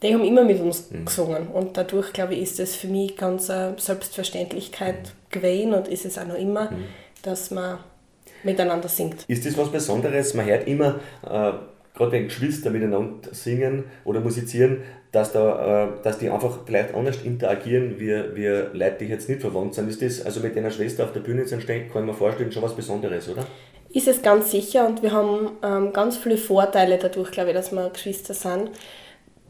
die 0.02 0.12
haben 0.12 0.24
immer 0.24 0.44
mit 0.44 0.60
uns 0.60 0.90
mhm. 0.90 1.04
gesungen. 1.04 1.46
Und 1.48 1.76
dadurch, 1.76 2.12
glaube 2.12 2.34
ich, 2.34 2.42
ist 2.42 2.60
es 2.60 2.74
für 2.74 2.88
mich 2.88 3.16
ganz 3.16 3.48
eine 3.50 3.74
Selbstverständlichkeit 3.78 5.14
gewesen 5.30 5.74
und 5.74 5.88
ist 5.88 6.04
es 6.04 6.18
auch 6.18 6.26
noch 6.26 6.38
immer, 6.38 6.70
mhm. 6.70 6.84
dass 7.22 7.50
man 7.50 7.78
miteinander 8.42 8.88
singt. 8.88 9.24
Ist 9.28 9.46
das 9.46 9.56
was 9.56 9.70
Besonderes? 9.70 10.34
Man 10.34 10.46
hört 10.46 10.66
immer, 10.66 11.00
äh, 11.24 11.52
gerade 11.94 12.12
wenn 12.12 12.24
Geschwister 12.24 12.70
miteinander 12.70 13.32
singen 13.32 13.84
oder 14.04 14.20
musizieren, 14.20 14.82
dass, 15.12 15.32
da, 15.32 15.84
äh, 15.84 15.88
dass 16.02 16.18
die 16.18 16.30
einfach 16.30 16.60
vielleicht 16.66 16.94
anders 16.94 17.22
interagieren, 17.22 18.00
wie, 18.00 18.12
wie 18.34 18.46
Leute, 18.76 18.96
die 19.00 19.04
jetzt 19.06 19.28
nicht 19.28 19.40
verwandt 19.40 19.74
sind. 19.74 19.88
Ist 19.88 20.02
das 20.02 20.24
also 20.24 20.40
mit 20.40 20.56
deiner 20.56 20.70
Schwester 20.70 21.04
auf 21.04 21.12
der 21.12 21.20
Bühne 21.20 21.44
zu 21.44 21.60
stehen, 21.60 21.90
kann 21.92 22.06
mir 22.06 22.14
vorstellen, 22.14 22.50
schon 22.50 22.62
was 22.62 22.74
Besonderes, 22.74 23.28
oder? 23.28 23.46
Ist 23.90 24.08
es 24.08 24.22
ganz 24.22 24.50
sicher 24.50 24.86
und 24.86 25.02
wir 25.02 25.12
haben 25.12 25.50
ähm, 25.62 25.92
ganz 25.92 26.16
viele 26.16 26.38
Vorteile 26.38 26.98
dadurch, 26.98 27.30
glaube 27.30 27.50
ich, 27.50 27.54
dass 27.56 27.72
wir 27.72 27.90
Geschwister 27.90 28.32
sind 28.32 28.70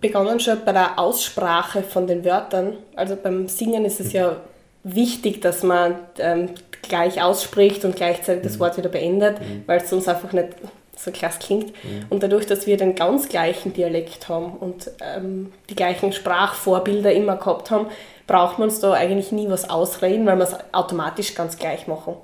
begonnen 0.02 0.40
schon 0.40 0.58
bei 0.66 0.72
der 0.72 0.98
Aussprache 0.98 1.82
von 1.82 2.06
den 2.06 2.24
Wörtern. 2.24 2.76
Also 2.94 3.16
beim 3.16 3.48
Singen 3.48 3.86
ist 3.86 4.00
es 4.00 4.12
ja 4.12 4.36
wichtig, 4.84 5.40
dass 5.40 5.62
man 5.62 5.94
ähm, 6.18 6.50
gleich 6.82 7.22
ausspricht 7.22 7.84
und 7.84 7.96
gleichzeitig 7.96 8.42
das 8.42 8.56
mhm. 8.56 8.60
Wort 8.60 8.76
wieder 8.76 8.90
beendet, 8.90 9.40
mhm. 9.40 9.62
weil 9.66 9.80
es 9.80 9.88
sonst 9.88 10.08
einfach 10.08 10.32
nicht 10.32 10.48
so 10.96 11.10
klasse 11.10 11.38
klingt. 11.38 11.68
Mhm. 11.68 12.06
Und 12.10 12.22
dadurch, 12.22 12.46
dass 12.46 12.66
wir 12.66 12.76
den 12.76 12.94
ganz 12.94 13.28
gleichen 13.28 13.72
Dialekt 13.72 14.28
haben 14.28 14.52
und 14.58 14.90
ähm, 15.00 15.52
die 15.70 15.74
gleichen 15.74 16.12
Sprachvorbilder 16.12 17.12
immer 17.12 17.36
gehabt 17.36 17.70
haben, 17.70 17.86
braucht 18.26 18.58
man 18.58 18.68
uns 18.68 18.80
da 18.80 18.92
eigentlich 18.92 19.32
nie 19.32 19.48
was 19.48 19.70
ausreden, 19.70 20.26
weil 20.26 20.36
wir 20.36 20.44
es 20.44 20.56
automatisch 20.72 21.34
ganz 21.34 21.56
gleich 21.56 21.86
machen. 21.86 22.16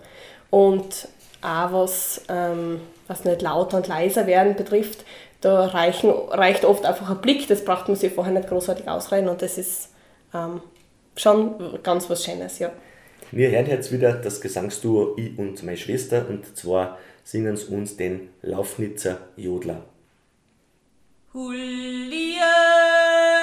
Und 0.51 1.09
auch 1.43 1.73
was, 1.73 2.23
ähm, 2.29 2.81
was 3.07 3.25
nicht 3.25 3.43
lauter 3.43 3.77
und 3.77 3.87
leiser 3.87 4.27
werden 4.27 4.57
betrifft, 4.57 5.05
da 5.41 5.67
reichen, 5.67 6.11
reicht 6.11 6.65
oft 6.65 6.85
einfach 6.85 7.11
ein 7.11 7.21
Blick, 7.21 7.47
das 7.47 7.65
braucht 7.65 7.89
man 7.89 7.97
sich 7.97 8.13
vorher 8.13 8.33
nicht 8.33 8.49
großartig 8.49 8.89
ausreihen 8.89 9.29
und 9.29 9.43
das 9.43 9.59
ist 9.59 9.91
ähm, 10.35 10.61
schon 11.17 11.83
ganz 11.83 12.09
was 12.11 12.25
Schönes, 12.25 12.59
ja. 12.59 12.71
Wir 13.31 13.51
hören 13.51 13.67
jetzt 13.67 13.93
wieder 13.93 14.15
das 14.15 14.41
Gesangsduo 14.41 15.15
Ich 15.17 15.39
und 15.39 15.63
meine 15.63 15.77
Schwester 15.77 16.27
und 16.29 16.57
zwar 16.57 16.99
singen 17.25 17.57
sie 17.57 17.75
uns 17.75 17.97
den 17.97 18.31
Laufnitzer 18.43 19.19
Jodler. 19.37 19.83
Lieber 21.35 23.38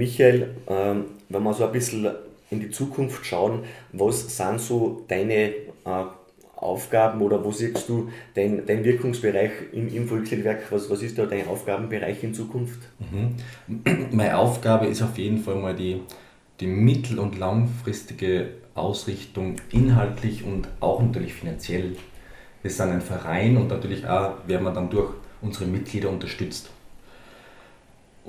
Michael, 0.00 0.48
ähm, 0.66 1.04
wenn 1.28 1.42
wir 1.42 1.52
so 1.52 1.66
ein 1.66 1.72
bisschen 1.72 2.08
in 2.50 2.60
die 2.60 2.70
Zukunft 2.70 3.26
schauen, 3.26 3.64
was 3.92 4.34
sind 4.34 4.58
so 4.58 5.04
deine 5.06 5.50
äh, 5.84 6.04
Aufgaben 6.56 7.20
oder 7.20 7.44
wo 7.44 7.52
siehst 7.52 7.86
du 7.88 8.08
dein, 8.34 8.64
dein 8.66 8.82
Wirkungsbereich 8.82 9.50
im, 9.72 9.94
im 9.94 10.08
Volksliedwerk? 10.08 10.62
Was, 10.70 10.88
was 10.88 11.02
ist 11.02 11.18
da 11.18 11.26
dein 11.26 11.46
Aufgabenbereich 11.46 12.24
in 12.24 12.32
Zukunft? 12.32 12.80
Mhm. 12.98 14.08
Meine 14.16 14.38
Aufgabe 14.38 14.86
ist 14.86 15.02
auf 15.02 15.18
jeden 15.18 15.38
Fall 15.38 15.56
mal 15.56 15.76
die, 15.76 16.00
die 16.60 16.66
mittel- 16.66 17.18
und 17.18 17.38
langfristige 17.38 18.48
Ausrichtung 18.74 19.56
inhaltlich 19.70 20.44
und 20.44 20.68
auch 20.80 21.02
natürlich 21.02 21.34
finanziell. 21.34 21.96
Wir 22.62 22.70
sind 22.70 22.90
ein 22.90 23.02
Verein 23.02 23.58
und 23.58 23.68
natürlich 23.68 24.06
auch 24.06 24.36
werden 24.46 24.64
wir 24.64 24.72
dann 24.72 24.88
durch 24.88 25.12
unsere 25.42 25.66
Mitglieder 25.66 26.08
unterstützt. 26.08 26.70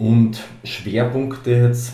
Und 0.01 0.41
Schwerpunkte 0.63 1.51
jetzt, 1.51 1.93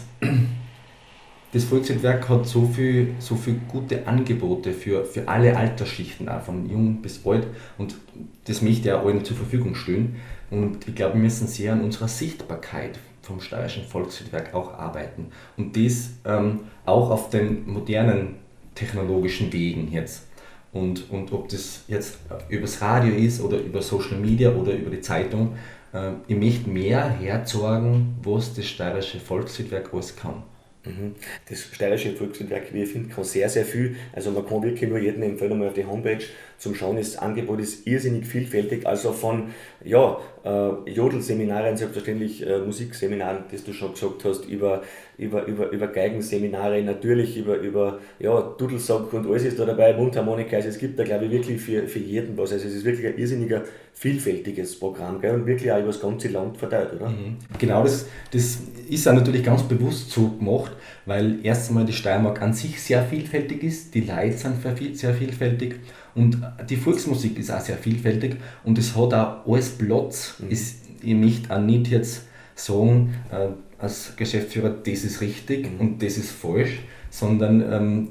das 1.51 1.65
Volkswerk 1.65 2.29
hat 2.29 2.47
so 2.47 2.65
viel, 2.65 3.15
so 3.19 3.35
viel 3.35 3.59
gute 3.67 4.07
Angebote 4.07 4.71
für, 4.71 5.03
für 5.03 5.27
alle 5.27 5.57
Altersschichten, 5.57 6.29
auch 6.29 6.41
von 6.41 6.69
jung 6.69 7.01
bis 7.01 7.25
alt. 7.25 7.47
Und 7.77 7.97
das 8.45 8.61
möchte 8.61 8.87
ja 8.87 9.01
allen 9.01 9.25
zur 9.25 9.35
Verfügung 9.35 9.75
stellen. 9.75 10.15
Und 10.49 10.87
ich 10.87 10.95
glaube, 10.95 11.15
wir 11.15 11.21
müssen 11.21 11.47
sehr 11.47 11.73
an 11.73 11.81
unserer 11.81 12.07
Sichtbarkeit 12.07 12.97
vom 13.21 13.41
Steirischen 13.41 13.83
Volkswerk 13.83 14.53
auch 14.53 14.73
arbeiten. 14.73 15.25
Und 15.57 15.75
das 15.75 16.11
ähm, 16.23 16.61
auch 16.85 17.09
auf 17.09 17.29
den 17.29 17.69
modernen 17.69 18.35
technologischen 18.73 19.51
Wegen 19.51 19.91
jetzt. 19.91 20.27
Und, 20.71 21.09
und 21.11 21.33
ob 21.33 21.49
das 21.49 21.83
jetzt 21.89 22.19
übers 22.47 22.81
Radio 22.81 23.13
ist 23.13 23.41
oder 23.41 23.57
über 23.57 23.81
Social 23.81 24.17
Media 24.17 24.51
oder 24.51 24.73
über 24.73 24.91
die 24.91 25.01
Zeitung, 25.01 25.57
äh, 25.93 26.11
ich 26.27 26.35
möchte 26.35 26.69
mehr 26.69 27.09
herzeigen, 27.09 28.15
was 28.23 28.53
das 28.53 28.65
steirische 28.65 29.19
Volksliedwerk 29.19 29.93
alles 29.93 30.15
kann. 30.15 30.43
Mhm. 30.85 31.15
Das 31.49 31.59
steirische 31.59 32.13
Volksliedwerk, 32.13 32.73
wie 32.73 32.83
ich 32.83 32.91
finde, 32.91 33.13
kann 33.13 33.23
sehr, 33.23 33.49
sehr 33.49 33.65
viel. 33.65 33.95
Also 34.13 34.31
man 34.31 34.45
kann 34.47 34.63
wirklich 34.63 34.89
nur 34.89 34.99
jedem 34.99 35.23
empfehlen, 35.23 35.59
mal 35.59 35.67
auf 35.67 35.73
die 35.73 35.85
Homepage 35.85 36.23
zum 36.57 36.75
Schauen. 36.75 36.97
Das 36.97 37.17
Angebot 37.17 37.59
ist 37.59 37.85
irrsinnig 37.87 38.25
vielfältig. 38.25 38.85
Also 38.85 39.11
von 39.11 39.49
ja, 39.83 40.17
äh, 40.43 40.89
Jodelseminaren, 40.89 41.77
selbstverständlich 41.77 42.45
äh, 42.45 42.59
Musikseminaren, 42.59 43.43
das 43.51 43.63
du 43.63 43.73
schon 43.73 43.93
gesagt 43.93 44.25
hast, 44.25 44.45
über, 44.45 44.81
über, 45.17 45.45
über, 45.45 45.69
über 45.69 45.87
Geigenseminare, 45.87 46.81
natürlich 46.81 47.37
über, 47.37 47.57
über 47.57 47.99
ja, 48.19 48.39
Dudelsack 48.57 49.13
und 49.13 49.27
alles 49.27 49.43
ist 49.43 49.59
da 49.59 49.65
dabei, 49.65 49.93
Mundharmonika. 49.93 50.57
Also 50.57 50.69
es 50.69 50.77
gibt 50.77 50.97
da, 50.97 51.03
glaube 51.03 51.25
ich, 51.25 51.31
wirklich 51.31 51.61
für, 51.61 51.87
für 51.87 51.99
jeden 51.99 52.37
was. 52.37 52.51
Also 52.51 52.67
es 52.67 52.73
ist 52.73 52.85
wirklich 52.85 53.07
ein 53.07 53.17
irrsinniger, 53.17 53.63
vielfältiges 53.93 54.79
Programm 54.79 55.19
gell? 55.19 55.33
und 55.33 55.47
wirklich 55.47 55.71
auch 55.71 55.79
über 55.79 55.87
das 55.87 55.99
ganze 55.99 56.27
Land 56.27 56.57
verteilt, 56.57 56.93
oder? 56.93 57.09
Mhm. 57.09 57.37
Genau, 57.57 57.83
das, 57.83 58.05
das 58.31 58.59
ist 58.89 59.07
auch 59.07 59.13
natürlich 59.13 59.43
ganz 59.43 59.63
bewusst 59.63 60.11
so 60.11 60.29
gemacht, 60.29 60.71
weil 61.07 61.39
erst 61.43 61.69
einmal 61.69 61.85
die 61.85 61.93
Steiermark 61.93 62.41
an 62.41 62.53
sich 62.53 62.81
sehr 62.81 63.03
vielfältig 63.03 63.63
ist, 63.63 63.95
die 63.95 64.01
Leute 64.01 64.37
sind 64.37 64.55
sehr 64.95 65.15
vielfältig 65.15 65.79
und 66.17 66.41
die 66.69 66.75
Volksmusik 66.75 67.37
ist 67.37 67.51
auch 67.51 67.59
sehr 67.59 67.77
vielfältig 67.77 68.37
und 68.63 68.77
es 68.77 68.95
hat 68.95 69.13
auch 69.13 69.47
alles 69.47 69.69
Platz. 69.69 70.35
Mhm. 70.39 70.49
Ist, 70.49 70.77
ich 71.01 71.13
möchte 71.13 71.55
auch 71.55 71.61
nicht 71.61 71.87
jetzt 71.87 72.23
sagen, 72.55 73.13
äh, 73.31 73.49
als 73.77 74.15
Geschäftsführer, 74.15 74.71
das 74.71 75.03
ist 75.03 75.21
richtig 75.21 75.71
mhm. 75.71 75.79
und 75.79 76.03
das 76.03 76.17
ist 76.17 76.31
falsch, 76.31 76.79
sondern 77.11 77.61
ähm, 77.71 78.07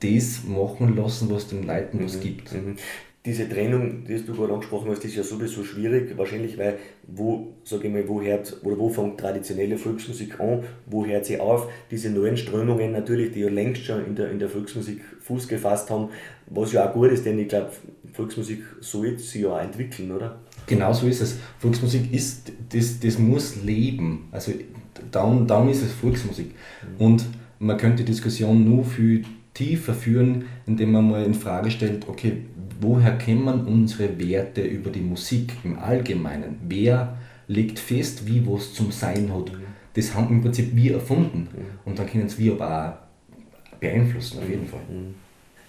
das 0.00 0.44
machen 0.44 0.96
lassen, 0.96 1.30
was 1.30 1.46
den 1.48 1.66
Leuten 1.66 2.02
was 2.02 2.16
mhm. 2.16 2.20
gibt. 2.20 2.54
Diese 3.24 3.48
Trennung, 3.48 4.04
die 4.04 4.16
du 4.16 4.34
gerade 4.34 4.52
angesprochen 4.52 4.90
hast, 4.90 5.04
ist 5.04 5.14
ja 5.14 5.22
sowieso 5.22 5.62
schwierig, 5.62 6.18
wahrscheinlich 6.18 6.58
weil, 6.58 6.78
wo, 7.06 7.54
sage 7.62 7.86
ich 7.86 7.92
mal, 7.94 8.08
wo 8.08 8.20
hört, 8.20 8.56
oder 8.64 8.76
wo 8.76 8.88
fängt 8.88 9.20
traditionelle 9.20 9.78
Volksmusik 9.78 10.40
an, 10.40 10.64
wo 10.86 11.06
hört 11.06 11.24
sie 11.24 11.38
auf, 11.38 11.68
diese 11.88 12.10
neuen 12.10 12.36
Strömungen 12.36 12.90
natürlich, 12.90 13.30
die 13.30 13.40
ja 13.40 13.48
längst 13.48 13.84
schon 13.84 14.04
in 14.04 14.16
der, 14.16 14.32
in 14.32 14.40
der 14.40 14.48
Volksmusik 14.48 15.02
Fuß 15.20 15.46
gefasst 15.46 15.88
haben, 15.88 16.08
was 16.46 16.72
ja 16.72 16.88
auch 16.88 16.94
gut 16.94 17.12
ist, 17.12 17.24
denn 17.24 17.38
ich 17.38 17.46
glaube, 17.46 17.70
Volksmusik 18.12 18.64
soll 18.80 19.16
sich 19.16 19.42
ja 19.42 19.50
auch 19.50 19.60
entwickeln, 19.60 20.10
oder? 20.10 20.40
Genau 20.66 20.92
so 20.92 21.06
ist 21.06 21.20
es. 21.20 21.38
Volksmusik 21.60 22.12
ist, 22.12 22.50
das, 22.70 22.98
das 22.98 23.20
muss 23.20 23.62
leben, 23.62 24.28
also 24.32 24.50
darum, 25.12 25.46
darum 25.46 25.68
ist 25.68 25.82
es 25.82 25.92
Volksmusik. 25.92 26.46
Mhm. 26.98 27.04
Und 27.04 27.24
man 27.60 27.76
könnte 27.76 28.02
die 28.02 28.10
Diskussion 28.10 28.64
nur 28.64 28.84
viel 28.84 29.22
tiefer 29.54 29.94
führen, 29.94 30.46
indem 30.66 30.92
man 30.92 31.08
mal 31.08 31.24
in 31.24 31.34
Frage 31.34 31.70
stellt, 31.70 32.08
okay, 32.08 32.38
woher 32.82 33.16
kennen 33.16 33.66
unsere 33.66 34.18
Werte 34.18 34.62
über 34.62 34.90
die 34.90 35.00
Musik 35.00 35.52
im 35.64 35.78
Allgemeinen? 35.78 36.58
Wer 36.68 37.16
legt 37.46 37.78
fest, 37.78 38.26
wie 38.26 38.46
was 38.46 38.74
zum 38.74 38.90
Sein 38.90 39.32
hat? 39.32 39.52
Das 39.94 40.14
haben 40.14 40.28
im 40.30 40.42
Prinzip 40.42 40.74
wir 40.74 40.94
erfunden 40.94 41.48
und 41.84 41.98
dann 41.98 42.06
können 42.06 42.26
es 42.26 42.38
wir 42.38 42.52
aber 42.54 42.98
auch 43.72 43.76
beeinflussen, 43.78 44.38
auf 44.38 44.48
jeden 44.48 44.66
Fall. 44.66 44.80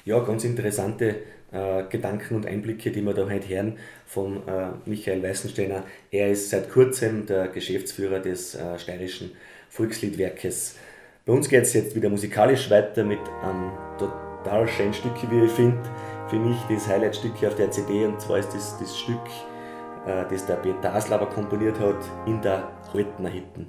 Ja, 0.06 0.19
ganz 0.19 0.43
interessante 0.43 1.15
äh, 1.52 1.84
Gedanken 1.89 2.36
und 2.36 2.45
Einblicke, 2.45 2.91
die 2.91 3.02
wir 3.02 3.13
da 3.13 3.30
heute 3.30 3.47
hören 3.47 3.78
von 4.06 4.38
äh, 4.47 4.69
Michael 4.86 5.21
Weißensteiner. 5.21 5.84
Er 6.12 6.32
ist 6.32 6.49
seit 6.49 6.69
kurzem 6.69 7.26
der 7.26 7.47
Geschäftsführer 7.49 8.19
des 8.19 8.56
äh, 8.56 8.80
Steirischen 8.80 9.32
Volksliedwerkes. 9.69 10.78
Bei 11.26 11.34
uns 11.34 11.47
geht 11.49 11.63
es 11.63 11.73
jetzt 11.73 11.95
wieder 11.95 12.10
musikalisch 12.10 12.69
weiter 12.69 13.04
mit 13.04 13.19
einem 13.41 13.71
total 13.97 14.67
schönen 14.67 14.93
Stück, 14.93 15.15
wie 15.30 15.45
ich 15.45 15.52
finde 15.52 15.78
für 16.33 16.39
mich 16.39 16.57
das 16.67 16.87
Highlight-Stück 16.87 17.43
auf 17.45 17.53
der 17.55 17.69
CD 17.69 18.07
und 18.07 18.19
zwar 18.19 18.39
ist 18.39 18.55
das 18.55 18.79
das 18.79 18.97
Stück, 18.97 19.21
äh, 20.07 20.25
das 20.31 20.47
der 20.47 20.55
Peter 20.55 20.95
Aslauer 20.95 21.29
komponiert 21.29 21.79
hat, 21.79 22.03
in 22.25 22.41
der 22.41 22.71
Haltner 22.91 23.29
Hitten. 23.29 23.67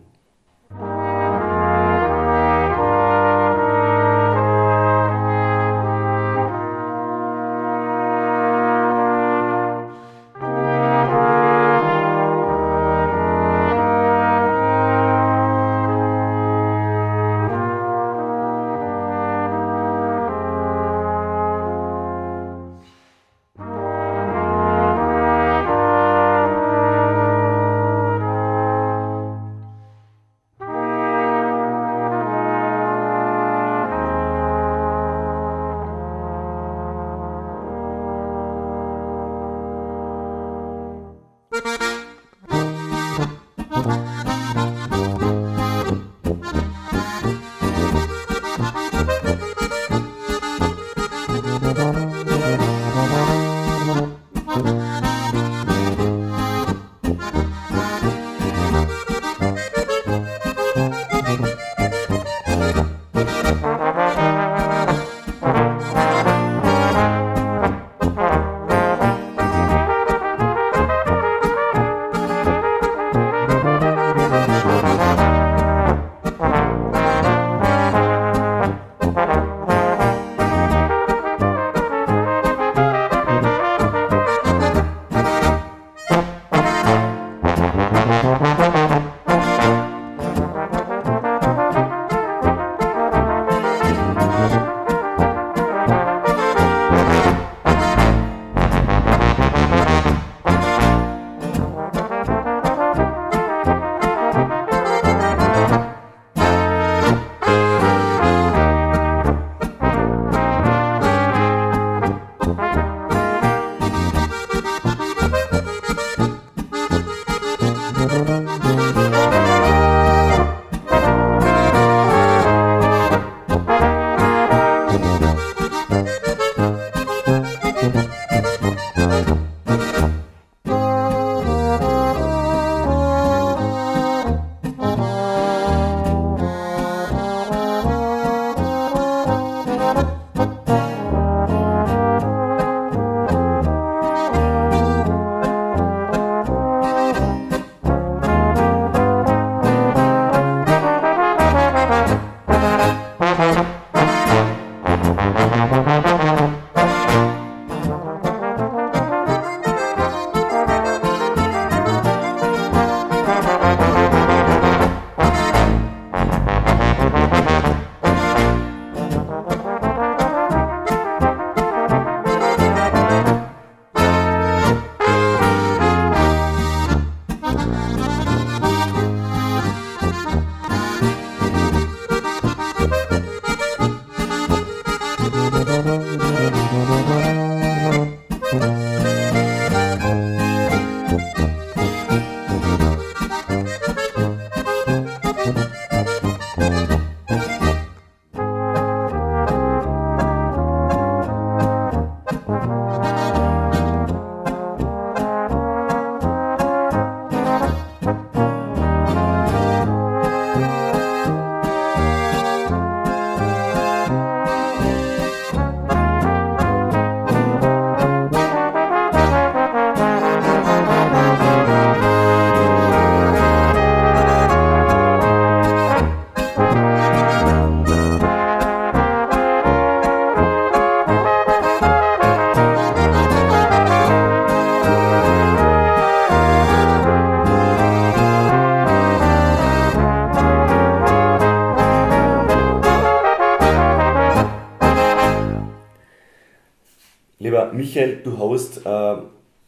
Michael, 247.84 248.20
du 248.24 248.38
hast 248.38 248.86
äh, 248.86 249.16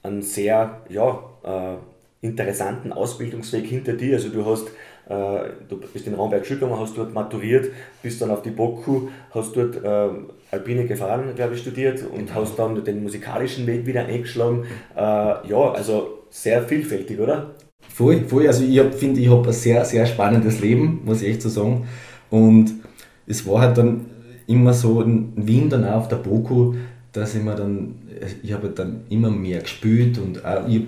einen 0.03 0.23
sehr 0.23 0.81
ja, 0.89 1.23
äh, 1.45 2.27
interessanten 2.27 2.91
Ausbildungsweg 2.91 3.67
hinter 3.67 3.93
dir. 3.93 4.15
Also 4.15 4.31
du 4.31 4.43
hast 4.47 4.69
äh, 5.09 5.51
du 5.69 5.79
bist 5.93 6.07
in 6.07 6.15
Raumberg 6.15 6.49
gegangen, 6.49 6.81
hast 6.81 6.97
dort 6.97 7.13
maturiert, 7.13 7.67
bist 8.03 8.23
dann 8.23 8.31
auf 8.31 8.41
die 8.41 8.51
Boku, 8.51 9.09
hast 9.33 9.55
dort 9.55 9.85
äh, 9.85 10.09
Alpine 10.51 10.87
gefahren, 10.87 11.35
glaube 11.37 11.55
ich, 11.55 11.61
studiert 11.61 12.03
und 12.11 12.29
genau. 12.29 12.41
hast 12.41 12.59
dann 12.59 12.83
den 12.83 13.03
musikalischen 13.03 13.67
Weg 13.67 13.85
wieder 13.85 14.07
eingeschlagen. 14.07 14.65
Äh, 14.97 15.01
ja, 15.01 15.73
also 15.75 16.21
sehr 16.31 16.63
vielfältig, 16.63 17.21
oder? 17.21 17.51
Voll, 17.87 18.25
voll. 18.27 18.47
Also 18.47 18.65
ich 18.65 18.81
finde, 18.95 19.21
ich 19.21 19.29
habe 19.29 19.47
ein 19.47 19.53
sehr, 19.53 19.85
sehr 19.85 20.07
spannendes 20.07 20.61
Leben, 20.61 21.03
muss 21.05 21.21
ich 21.21 21.29
echt 21.29 21.43
so 21.43 21.51
sagen. 21.51 21.87
Und 22.31 22.73
es 23.27 23.47
war 23.47 23.61
halt 23.61 23.77
dann 23.77 24.07
immer 24.47 24.73
so 24.73 25.03
in 25.03 25.35
Wien 25.37 25.69
dann 25.69 25.85
auch 25.85 25.97
auf 25.97 26.09
der 26.09 26.17
Boku, 26.17 26.75
dass 27.17 27.35
ich 27.35 27.43
mir 27.43 27.55
dann, 27.55 27.95
ich 28.43 28.53
habe 28.53 28.69
dann 28.69 29.03
immer 29.09 29.31
mehr 29.31 29.61
gespielt 29.61 30.19
und 30.19 30.45
auch, 30.45 30.69
ich 30.69 30.83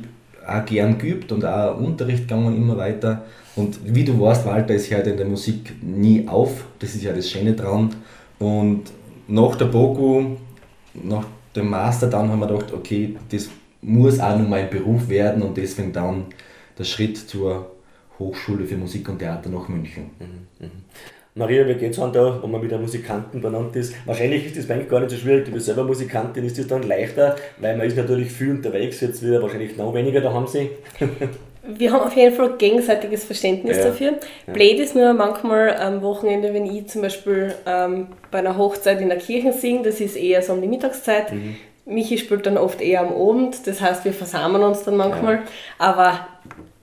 auch 0.47 0.65
gern 0.65 0.99
geübt 0.99 1.31
und 1.33 1.45
auch 1.45 1.79
Unterricht 1.79 2.29
gegangen 2.29 2.57
immer 2.57 2.77
weiter. 2.77 3.25
Und 3.57 3.79
wie 3.85 4.05
du 4.05 4.19
weißt, 4.21 4.47
Walter, 4.47 4.75
es 4.75 4.91
hört 4.91 5.07
in 5.07 5.17
der 5.17 5.27
Musik 5.27 5.75
nie 5.83 6.27
auf, 6.27 6.65
das 6.79 6.95
ist 6.95 7.03
ja 7.03 7.13
das 7.13 7.29
Schöne 7.31 7.55
dran. 7.55 7.95
Und 8.39 8.85
nach 9.27 9.57
der 9.57 9.67
Boku, 9.67 10.37
nach 10.95 11.27
dem 11.55 11.69
Master 11.69 12.07
dann 12.07 12.31
haben 12.31 12.41
wir 12.41 12.47
gedacht, 12.47 12.73
okay, 12.73 13.17
das 13.31 13.49
muss 13.83 14.21
auch 14.21 14.39
noch 14.39 14.49
mein 14.49 14.71
Beruf 14.71 15.09
werden 15.09 15.43
und 15.43 15.57
deswegen 15.57 15.93
dann 15.93 16.27
der 16.79 16.85
Schritt 16.85 17.17
zur 17.17 17.71
Hochschule 18.19 18.65
für 18.65 18.77
Musik 18.77 19.09
und 19.09 19.19
Theater 19.19 19.51
nach 19.51 19.69
München. 19.69 20.11
Mhm, 20.19 20.67
mh. 20.67 20.71
Maria, 21.39 21.67
wie 21.69 21.75
geht 21.75 21.93
es 21.93 21.99
an 22.01 22.13
da, 22.13 22.43
wenn 22.43 22.51
man 22.51 22.61
mit 22.61 22.73
einem 22.73 22.83
Musikanten 22.83 23.41
benannt 23.41 23.77
ist? 23.77 23.95
Wahrscheinlich 24.07 24.47
ist 24.47 24.57
das 24.57 24.69
eigentlich 24.69 24.89
gar 24.89 24.99
nicht 24.99 25.11
so 25.11 25.17
schwierig. 25.17 25.45
Du 25.45 25.53
bist 25.53 25.67
selber 25.67 25.85
Musikantin, 25.85 26.45
ist 26.45 26.59
das 26.59 26.67
dann 26.67 26.83
leichter, 26.83 27.37
weil 27.59 27.77
man 27.77 27.87
ist 27.87 27.97
natürlich 27.97 28.33
viel 28.33 28.51
unterwegs, 28.51 29.01
jetzt 29.01 29.25
wieder 29.25 29.41
wahrscheinlich 29.41 29.77
noch 29.77 29.95
weniger, 29.95 30.21
da 30.21 30.33
haben 30.33 30.49
sie. 30.49 30.71
wir 31.63 31.93
haben 31.93 32.07
auf 32.07 32.17
jeden 32.17 32.35
Fall 32.35 32.57
gegenseitiges 32.59 33.25
Verständnis 33.25 33.77
ja. 33.77 33.85
dafür. 33.85 34.15
Ja. 34.47 34.53
Blöd 34.53 34.81
ist 34.81 34.97
nur 34.97 35.13
manchmal 35.13 35.77
am 35.77 36.03
Wochenende, 36.03 36.53
wenn 36.53 36.67
ich 36.67 36.89
zum 36.89 37.03
Beispiel 37.03 37.55
ähm, 37.67 38.09
bei 38.33 38.41
einer 38.41 38.59
Hochzeit 38.59 39.01
in 39.01 39.09
der 39.09 39.19
Kirche 39.19 39.53
singe, 39.53 39.85
das 39.85 40.01
ist 40.01 40.17
eher 40.17 40.43
so 40.43 40.55
um 40.55 40.61
die 40.61 40.69
Mittagszeit. 40.69 41.33
Mhm. 41.33 41.57
Michi 41.87 42.19
spielt 42.19 42.47
dann 42.47 42.59
oft 42.59 42.81
eher 42.81 43.01
am 43.01 43.15
Abend, 43.15 43.65
das 43.67 43.81
heißt, 43.81 44.05
wir 44.05 44.13
versammeln 44.13 44.65
uns 44.65 44.83
dann 44.83 44.97
manchmal, 44.97 45.37
ja. 45.37 45.43
aber 45.79 46.27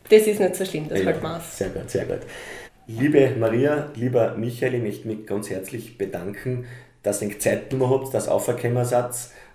das 0.10 0.28
ist 0.28 0.40
nicht 0.40 0.56
so 0.56 0.66
schlimm, 0.66 0.88
das 0.90 1.00
ja, 1.00 1.06
halt 1.06 1.22
Maß. 1.22 1.58
Sehr 1.58 1.70
gut, 1.70 1.90
sehr 1.90 2.06
gut. 2.06 2.20
Liebe 2.88 3.32
Maria, 3.40 3.90
lieber 3.96 4.36
Michael, 4.38 4.76
ich 4.76 4.82
möchte 4.84 5.08
mich 5.08 5.26
ganz 5.26 5.50
herzlich 5.50 5.98
bedanken, 5.98 6.66
dass 7.02 7.20
ihr 7.20 7.40
Zeit 7.40 7.72
genommen 7.72 7.92
habt, 7.92 8.14
dass 8.14 8.28
aufgekommen 8.28 8.86
seid 8.86 9.10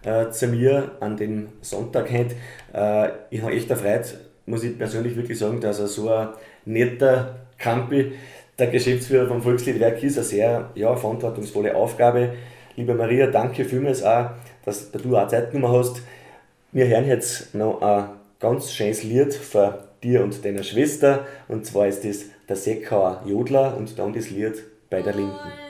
äh, 0.04 0.30
zu 0.30 0.48
mir 0.48 0.96
an 0.98 1.16
dem 1.16 1.46
Sonntag 1.60 2.10
heute. 2.10 2.34
Äh, 2.74 3.10
ich 3.30 3.40
habe 3.40 3.52
echt 3.52 3.70
erfreut, 3.70 4.18
muss 4.46 4.64
ich 4.64 4.76
persönlich 4.76 5.14
wirklich 5.14 5.38
sagen, 5.38 5.60
dass 5.60 5.78
er 5.78 5.86
so 5.86 6.10
ein 6.10 6.30
netter 6.64 7.46
Campi, 7.56 8.14
der 8.58 8.66
Geschäftsführer 8.66 9.28
vom 9.28 9.42
Volksliedwerk 9.42 10.02
ist, 10.02 10.18
eine 10.18 10.26
sehr 10.26 10.70
ja, 10.74 10.96
verantwortungsvolle 10.96 11.76
Aufgabe. 11.76 12.34
Liebe 12.74 12.94
Maria, 12.94 13.28
danke 13.28 13.64
vielmals 13.64 14.02
auch, 14.02 14.30
dass 14.64 14.90
du 14.90 15.16
auch 15.16 15.28
Zeit 15.28 15.52
genommen 15.52 15.72
hast. 15.72 16.02
Wir 16.72 16.88
hören 16.88 17.06
jetzt 17.06 17.54
noch 17.54 17.80
ein 17.80 18.08
ganz 18.40 18.72
schönes 18.72 19.04
Lied 19.04 19.32
von 19.34 19.74
dir 20.02 20.24
und 20.24 20.44
deiner 20.44 20.64
Schwester 20.64 21.26
und 21.46 21.64
zwar 21.66 21.86
ist 21.86 22.04
das 22.04 22.24
der 22.51 22.57
Seckauer 22.57 23.22
Jodler 23.24 23.76
und 23.76 23.96
dann 23.96 24.12
das 24.12 24.28
Lied 24.30 24.64
bei 24.90 25.01
der 25.03 25.14
Linden. 25.14 25.69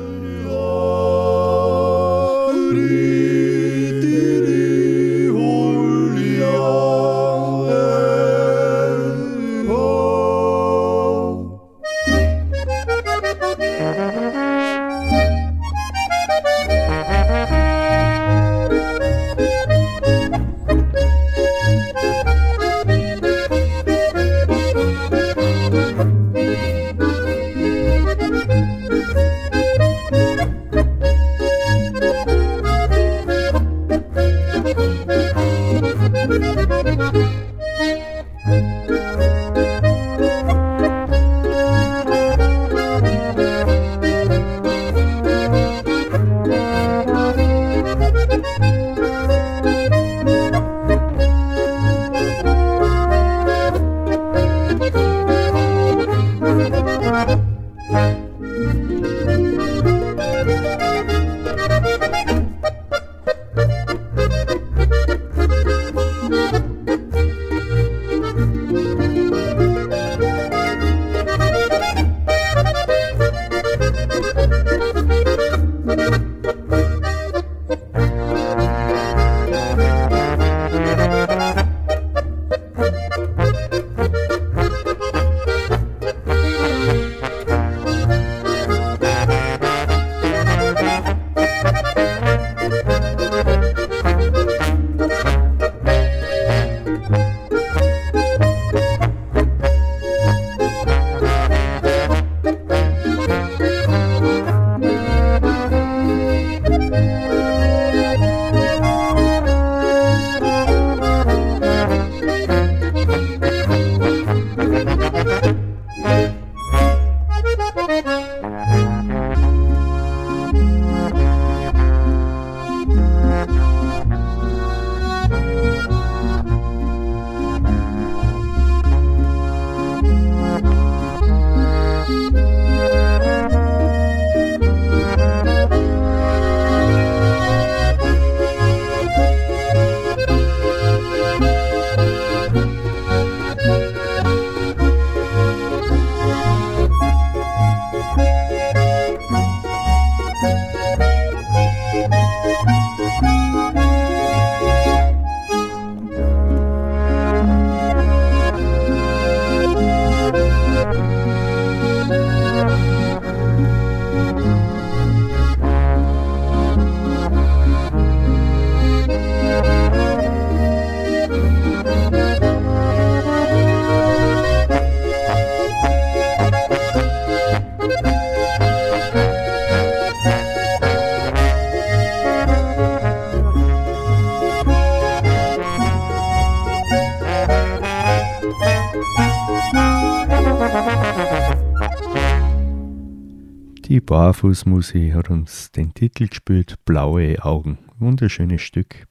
Barfußmusik 194.41 195.13
hat 195.13 195.29
uns 195.29 195.71
den 195.71 195.93
Titel 195.93 196.27
gespielt, 196.27 196.83
Blaue 196.83 197.45
Augen. 197.45 197.77
Wunderschönes 197.99 198.63
Stück. 198.63 199.05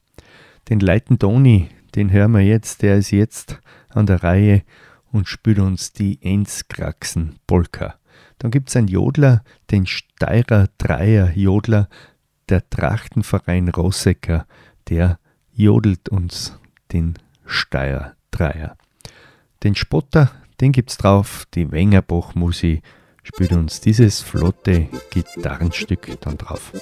Den 0.68 0.80
Leiten 0.80 1.20
Toni, 1.20 1.68
den 1.94 2.10
hören 2.10 2.32
wir 2.32 2.40
jetzt, 2.40 2.82
der 2.82 2.96
ist 2.96 3.12
jetzt 3.12 3.60
an 3.90 4.06
der 4.06 4.24
Reihe 4.24 4.64
und 5.12 5.28
spielt 5.28 5.60
uns 5.60 5.92
die 5.92 6.18
Enzkraxen 6.20 7.38
Polka. 7.46 7.94
Dann 8.38 8.50
gibt 8.50 8.70
es 8.70 8.76
einen 8.76 8.88
Jodler, 8.88 9.44
den 9.70 9.86
Steirer 9.86 10.66
Dreier 10.78 11.30
Jodler, 11.36 11.88
der 12.48 12.68
Trachtenverein 12.68 13.68
Rossecker, 13.68 14.48
der 14.88 15.20
jodelt 15.52 16.08
uns 16.08 16.58
den 16.90 17.14
Steirer 17.46 18.16
Dreier. 18.32 18.76
Den 19.62 19.76
Spotter, 19.76 20.32
den 20.60 20.72
gibt's 20.72 20.96
drauf, 20.96 21.46
die 21.54 21.70
Wengerbach-Musik 21.70 22.82
spielt 23.22 23.52
uns 23.52 23.80
dieses 23.80 24.20
flotte 24.20 24.88
Gitarrenstück 25.10 26.20
dann 26.20 26.38
drauf. 26.38 26.72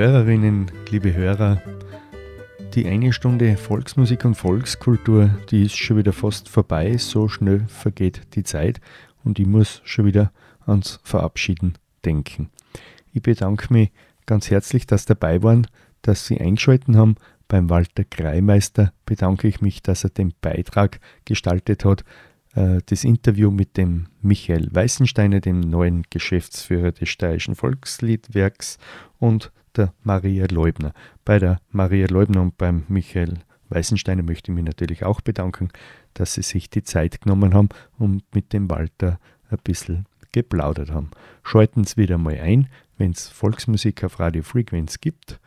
Hörerinnen, 0.00 0.70
liebe 0.88 1.12
Hörer, 1.12 1.60
die 2.72 2.86
eine 2.86 3.12
Stunde 3.12 3.58
Volksmusik 3.58 4.24
und 4.24 4.34
Volkskultur, 4.34 5.28
die 5.50 5.64
ist 5.66 5.76
schon 5.76 5.98
wieder 5.98 6.14
fast 6.14 6.48
vorbei. 6.48 6.96
So 6.96 7.28
schnell 7.28 7.66
vergeht 7.68 8.22
die 8.34 8.42
Zeit 8.42 8.80
und 9.24 9.38
ich 9.38 9.46
muss 9.46 9.82
schon 9.84 10.06
wieder 10.06 10.32
ans 10.64 11.00
Verabschieden 11.04 11.74
denken. 12.02 12.48
Ich 13.12 13.20
bedanke 13.20 13.70
mich 13.74 13.90
ganz 14.24 14.50
herzlich, 14.50 14.86
dass 14.86 15.04
dabei 15.04 15.42
waren, 15.42 15.66
dass 16.00 16.26
Sie 16.26 16.40
eingeschaltet 16.40 16.96
haben. 16.96 17.16
Beim 17.46 17.68
Walter 17.68 18.04
Kreimeister 18.04 18.94
bedanke 19.04 19.48
ich 19.48 19.60
mich, 19.60 19.82
dass 19.82 20.04
er 20.04 20.10
den 20.10 20.32
Beitrag 20.40 20.98
gestaltet 21.26 21.84
hat. 21.84 22.06
Äh, 22.54 22.78
das 22.86 23.04
Interview 23.04 23.50
mit 23.50 23.76
dem 23.76 24.06
Michael 24.22 24.66
Weißensteiner, 24.72 25.40
dem 25.40 25.60
neuen 25.60 26.04
Geschäftsführer 26.08 26.92
des 26.92 27.10
Steirischen 27.10 27.54
Volksliedwerks 27.54 28.78
und 29.18 29.52
der 29.76 29.92
Maria 30.02 30.46
Leubner. 30.50 30.92
Bei 31.24 31.38
der 31.38 31.60
Maria 31.70 32.06
Leubner 32.08 32.42
und 32.42 32.58
beim 32.58 32.84
Michael 32.88 33.34
Weißensteiner 33.70 34.22
möchte 34.22 34.50
ich 34.50 34.54
mich 34.54 34.64
natürlich 34.64 35.04
auch 35.04 35.20
bedanken, 35.20 35.70
dass 36.14 36.34
sie 36.34 36.42
sich 36.42 36.70
die 36.70 36.82
Zeit 36.82 37.20
genommen 37.20 37.54
haben 37.54 37.68
und 37.98 38.22
mit 38.34 38.52
dem 38.52 38.68
Walter 38.68 39.20
ein 39.48 39.58
bisschen 39.62 40.06
geplaudert 40.32 40.90
haben. 40.90 41.10
Schalten 41.42 41.84
Sie 41.84 41.96
wieder 41.96 42.18
mal 42.18 42.38
ein, 42.38 42.68
wenn 42.98 43.12
es 43.12 43.28
Volksmusik 43.28 44.04
auf 44.04 44.20
Radio 44.20 44.42
Frequenz 44.42 45.00
gibt. 45.00 45.40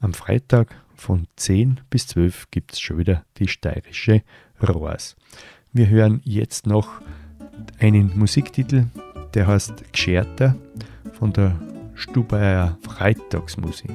Am 0.00 0.14
Freitag 0.14 0.74
von 0.94 1.26
10 1.36 1.80
bis 1.90 2.08
12 2.08 2.50
gibt 2.50 2.72
es 2.72 2.80
schon 2.80 2.98
wieder 2.98 3.24
die 3.38 3.48
steirische 3.48 4.22
Rohrs. 4.62 5.16
Wir 5.72 5.88
hören 5.88 6.20
jetzt 6.24 6.66
noch 6.66 7.00
einen 7.78 8.16
Musiktitel, 8.18 8.86
der 9.34 9.46
heißt 9.46 9.92
Gescherter 9.92 10.56
von 11.12 11.32
der 11.32 11.58
Stubaier 11.98 12.78
Freitagsmusik. 12.82 13.90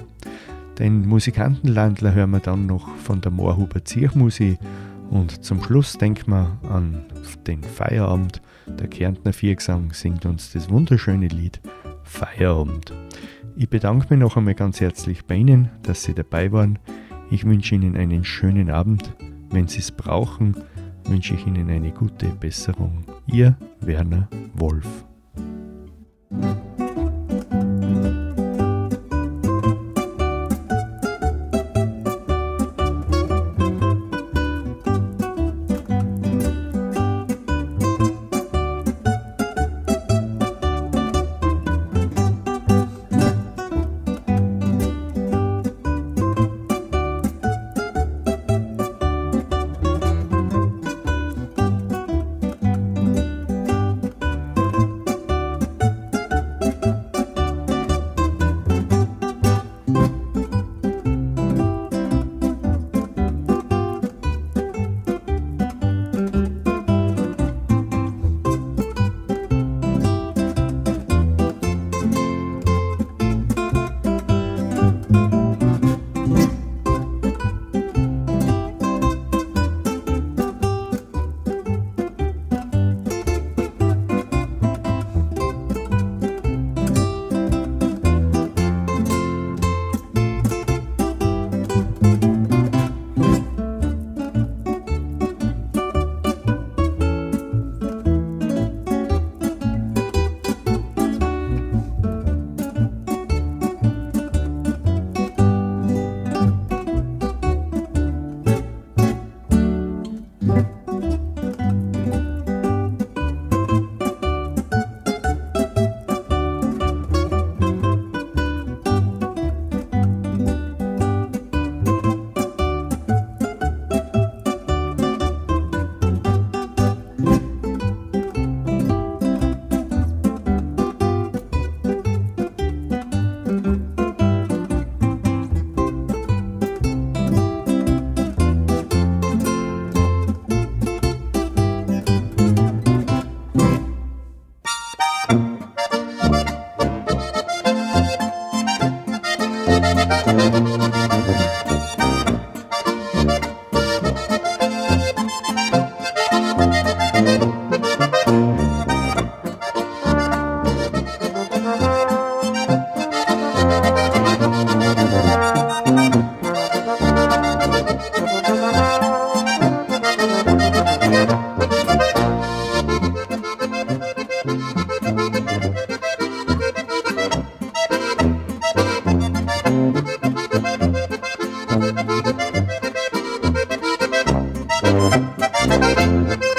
Den 0.78 1.08
Musikantenlandler 1.08 2.14
hören 2.14 2.32
wir 2.32 2.42
dann 2.42 2.66
noch 2.66 2.90
von 2.98 3.22
der 3.22 3.32
Moorhuber 3.32 3.86
Zirchmusik 3.86 4.60
und 5.10 5.46
zum 5.46 5.64
Schluss 5.64 5.98
denken 5.98 6.32
wir 6.32 6.58
an 6.70 7.06
den 7.48 7.64
Feierabend. 7.64 8.42
Der 8.68 8.90
Kärntner 8.90 9.32
Viergesang 9.32 9.94
singt 9.94 10.26
uns 10.26 10.52
das 10.52 10.70
wunderschöne 10.70 11.28
Lied 11.28 11.62
Feierabend. 12.04 12.92
Ich 13.56 13.70
bedanke 13.70 14.08
mich 14.10 14.20
noch 14.20 14.36
einmal 14.36 14.56
ganz 14.56 14.82
herzlich 14.82 15.26
bei 15.26 15.36
Ihnen, 15.36 15.70
dass 15.84 16.04
Sie 16.04 16.14
dabei 16.14 16.52
waren. 16.52 16.80
Ich 17.32 17.46
wünsche 17.46 17.76
Ihnen 17.76 17.96
einen 17.96 18.26
schönen 18.26 18.70
Abend. 18.70 19.14
Wenn 19.50 19.70
Sie 19.70 19.80
es 19.80 19.92
brauchen, 19.92 20.58
wünsche 21.06 21.36
ich 21.36 21.48
Ihnen 21.48 21.70
eine 21.70 21.92
gute 21.92 22.28
Besserung. 22.28 23.06
Ihr 23.28 23.56
Werner 23.80 24.28
Wolf. 24.56 25.06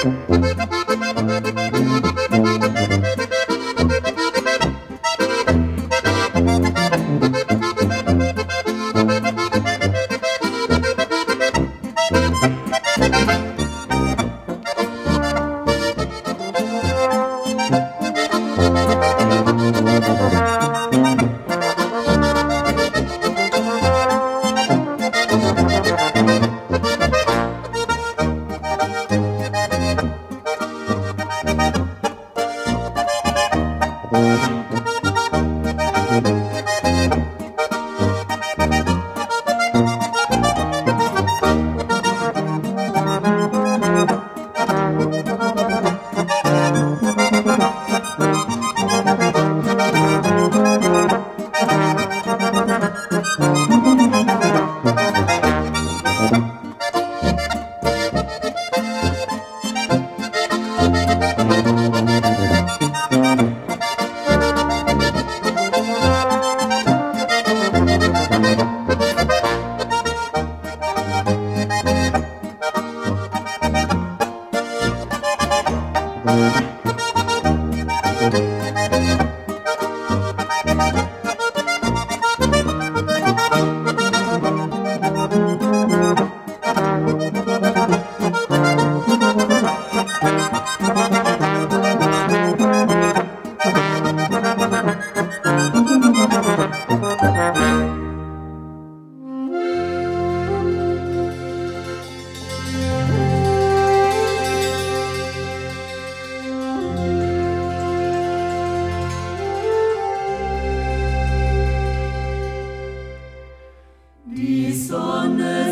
Thank 0.05 0.73
you. 0.73 0.84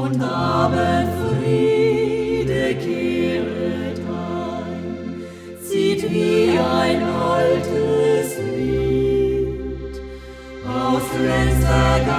und 0.09 0.21
Abendfriede 0.21 1.99
wie 6.11 6.57
ein 6.57 7.03
altes 7.03 8.37
Lied 8.55 10.01
aus 10.65 11.03
Lenstergarten. 11.19 12.18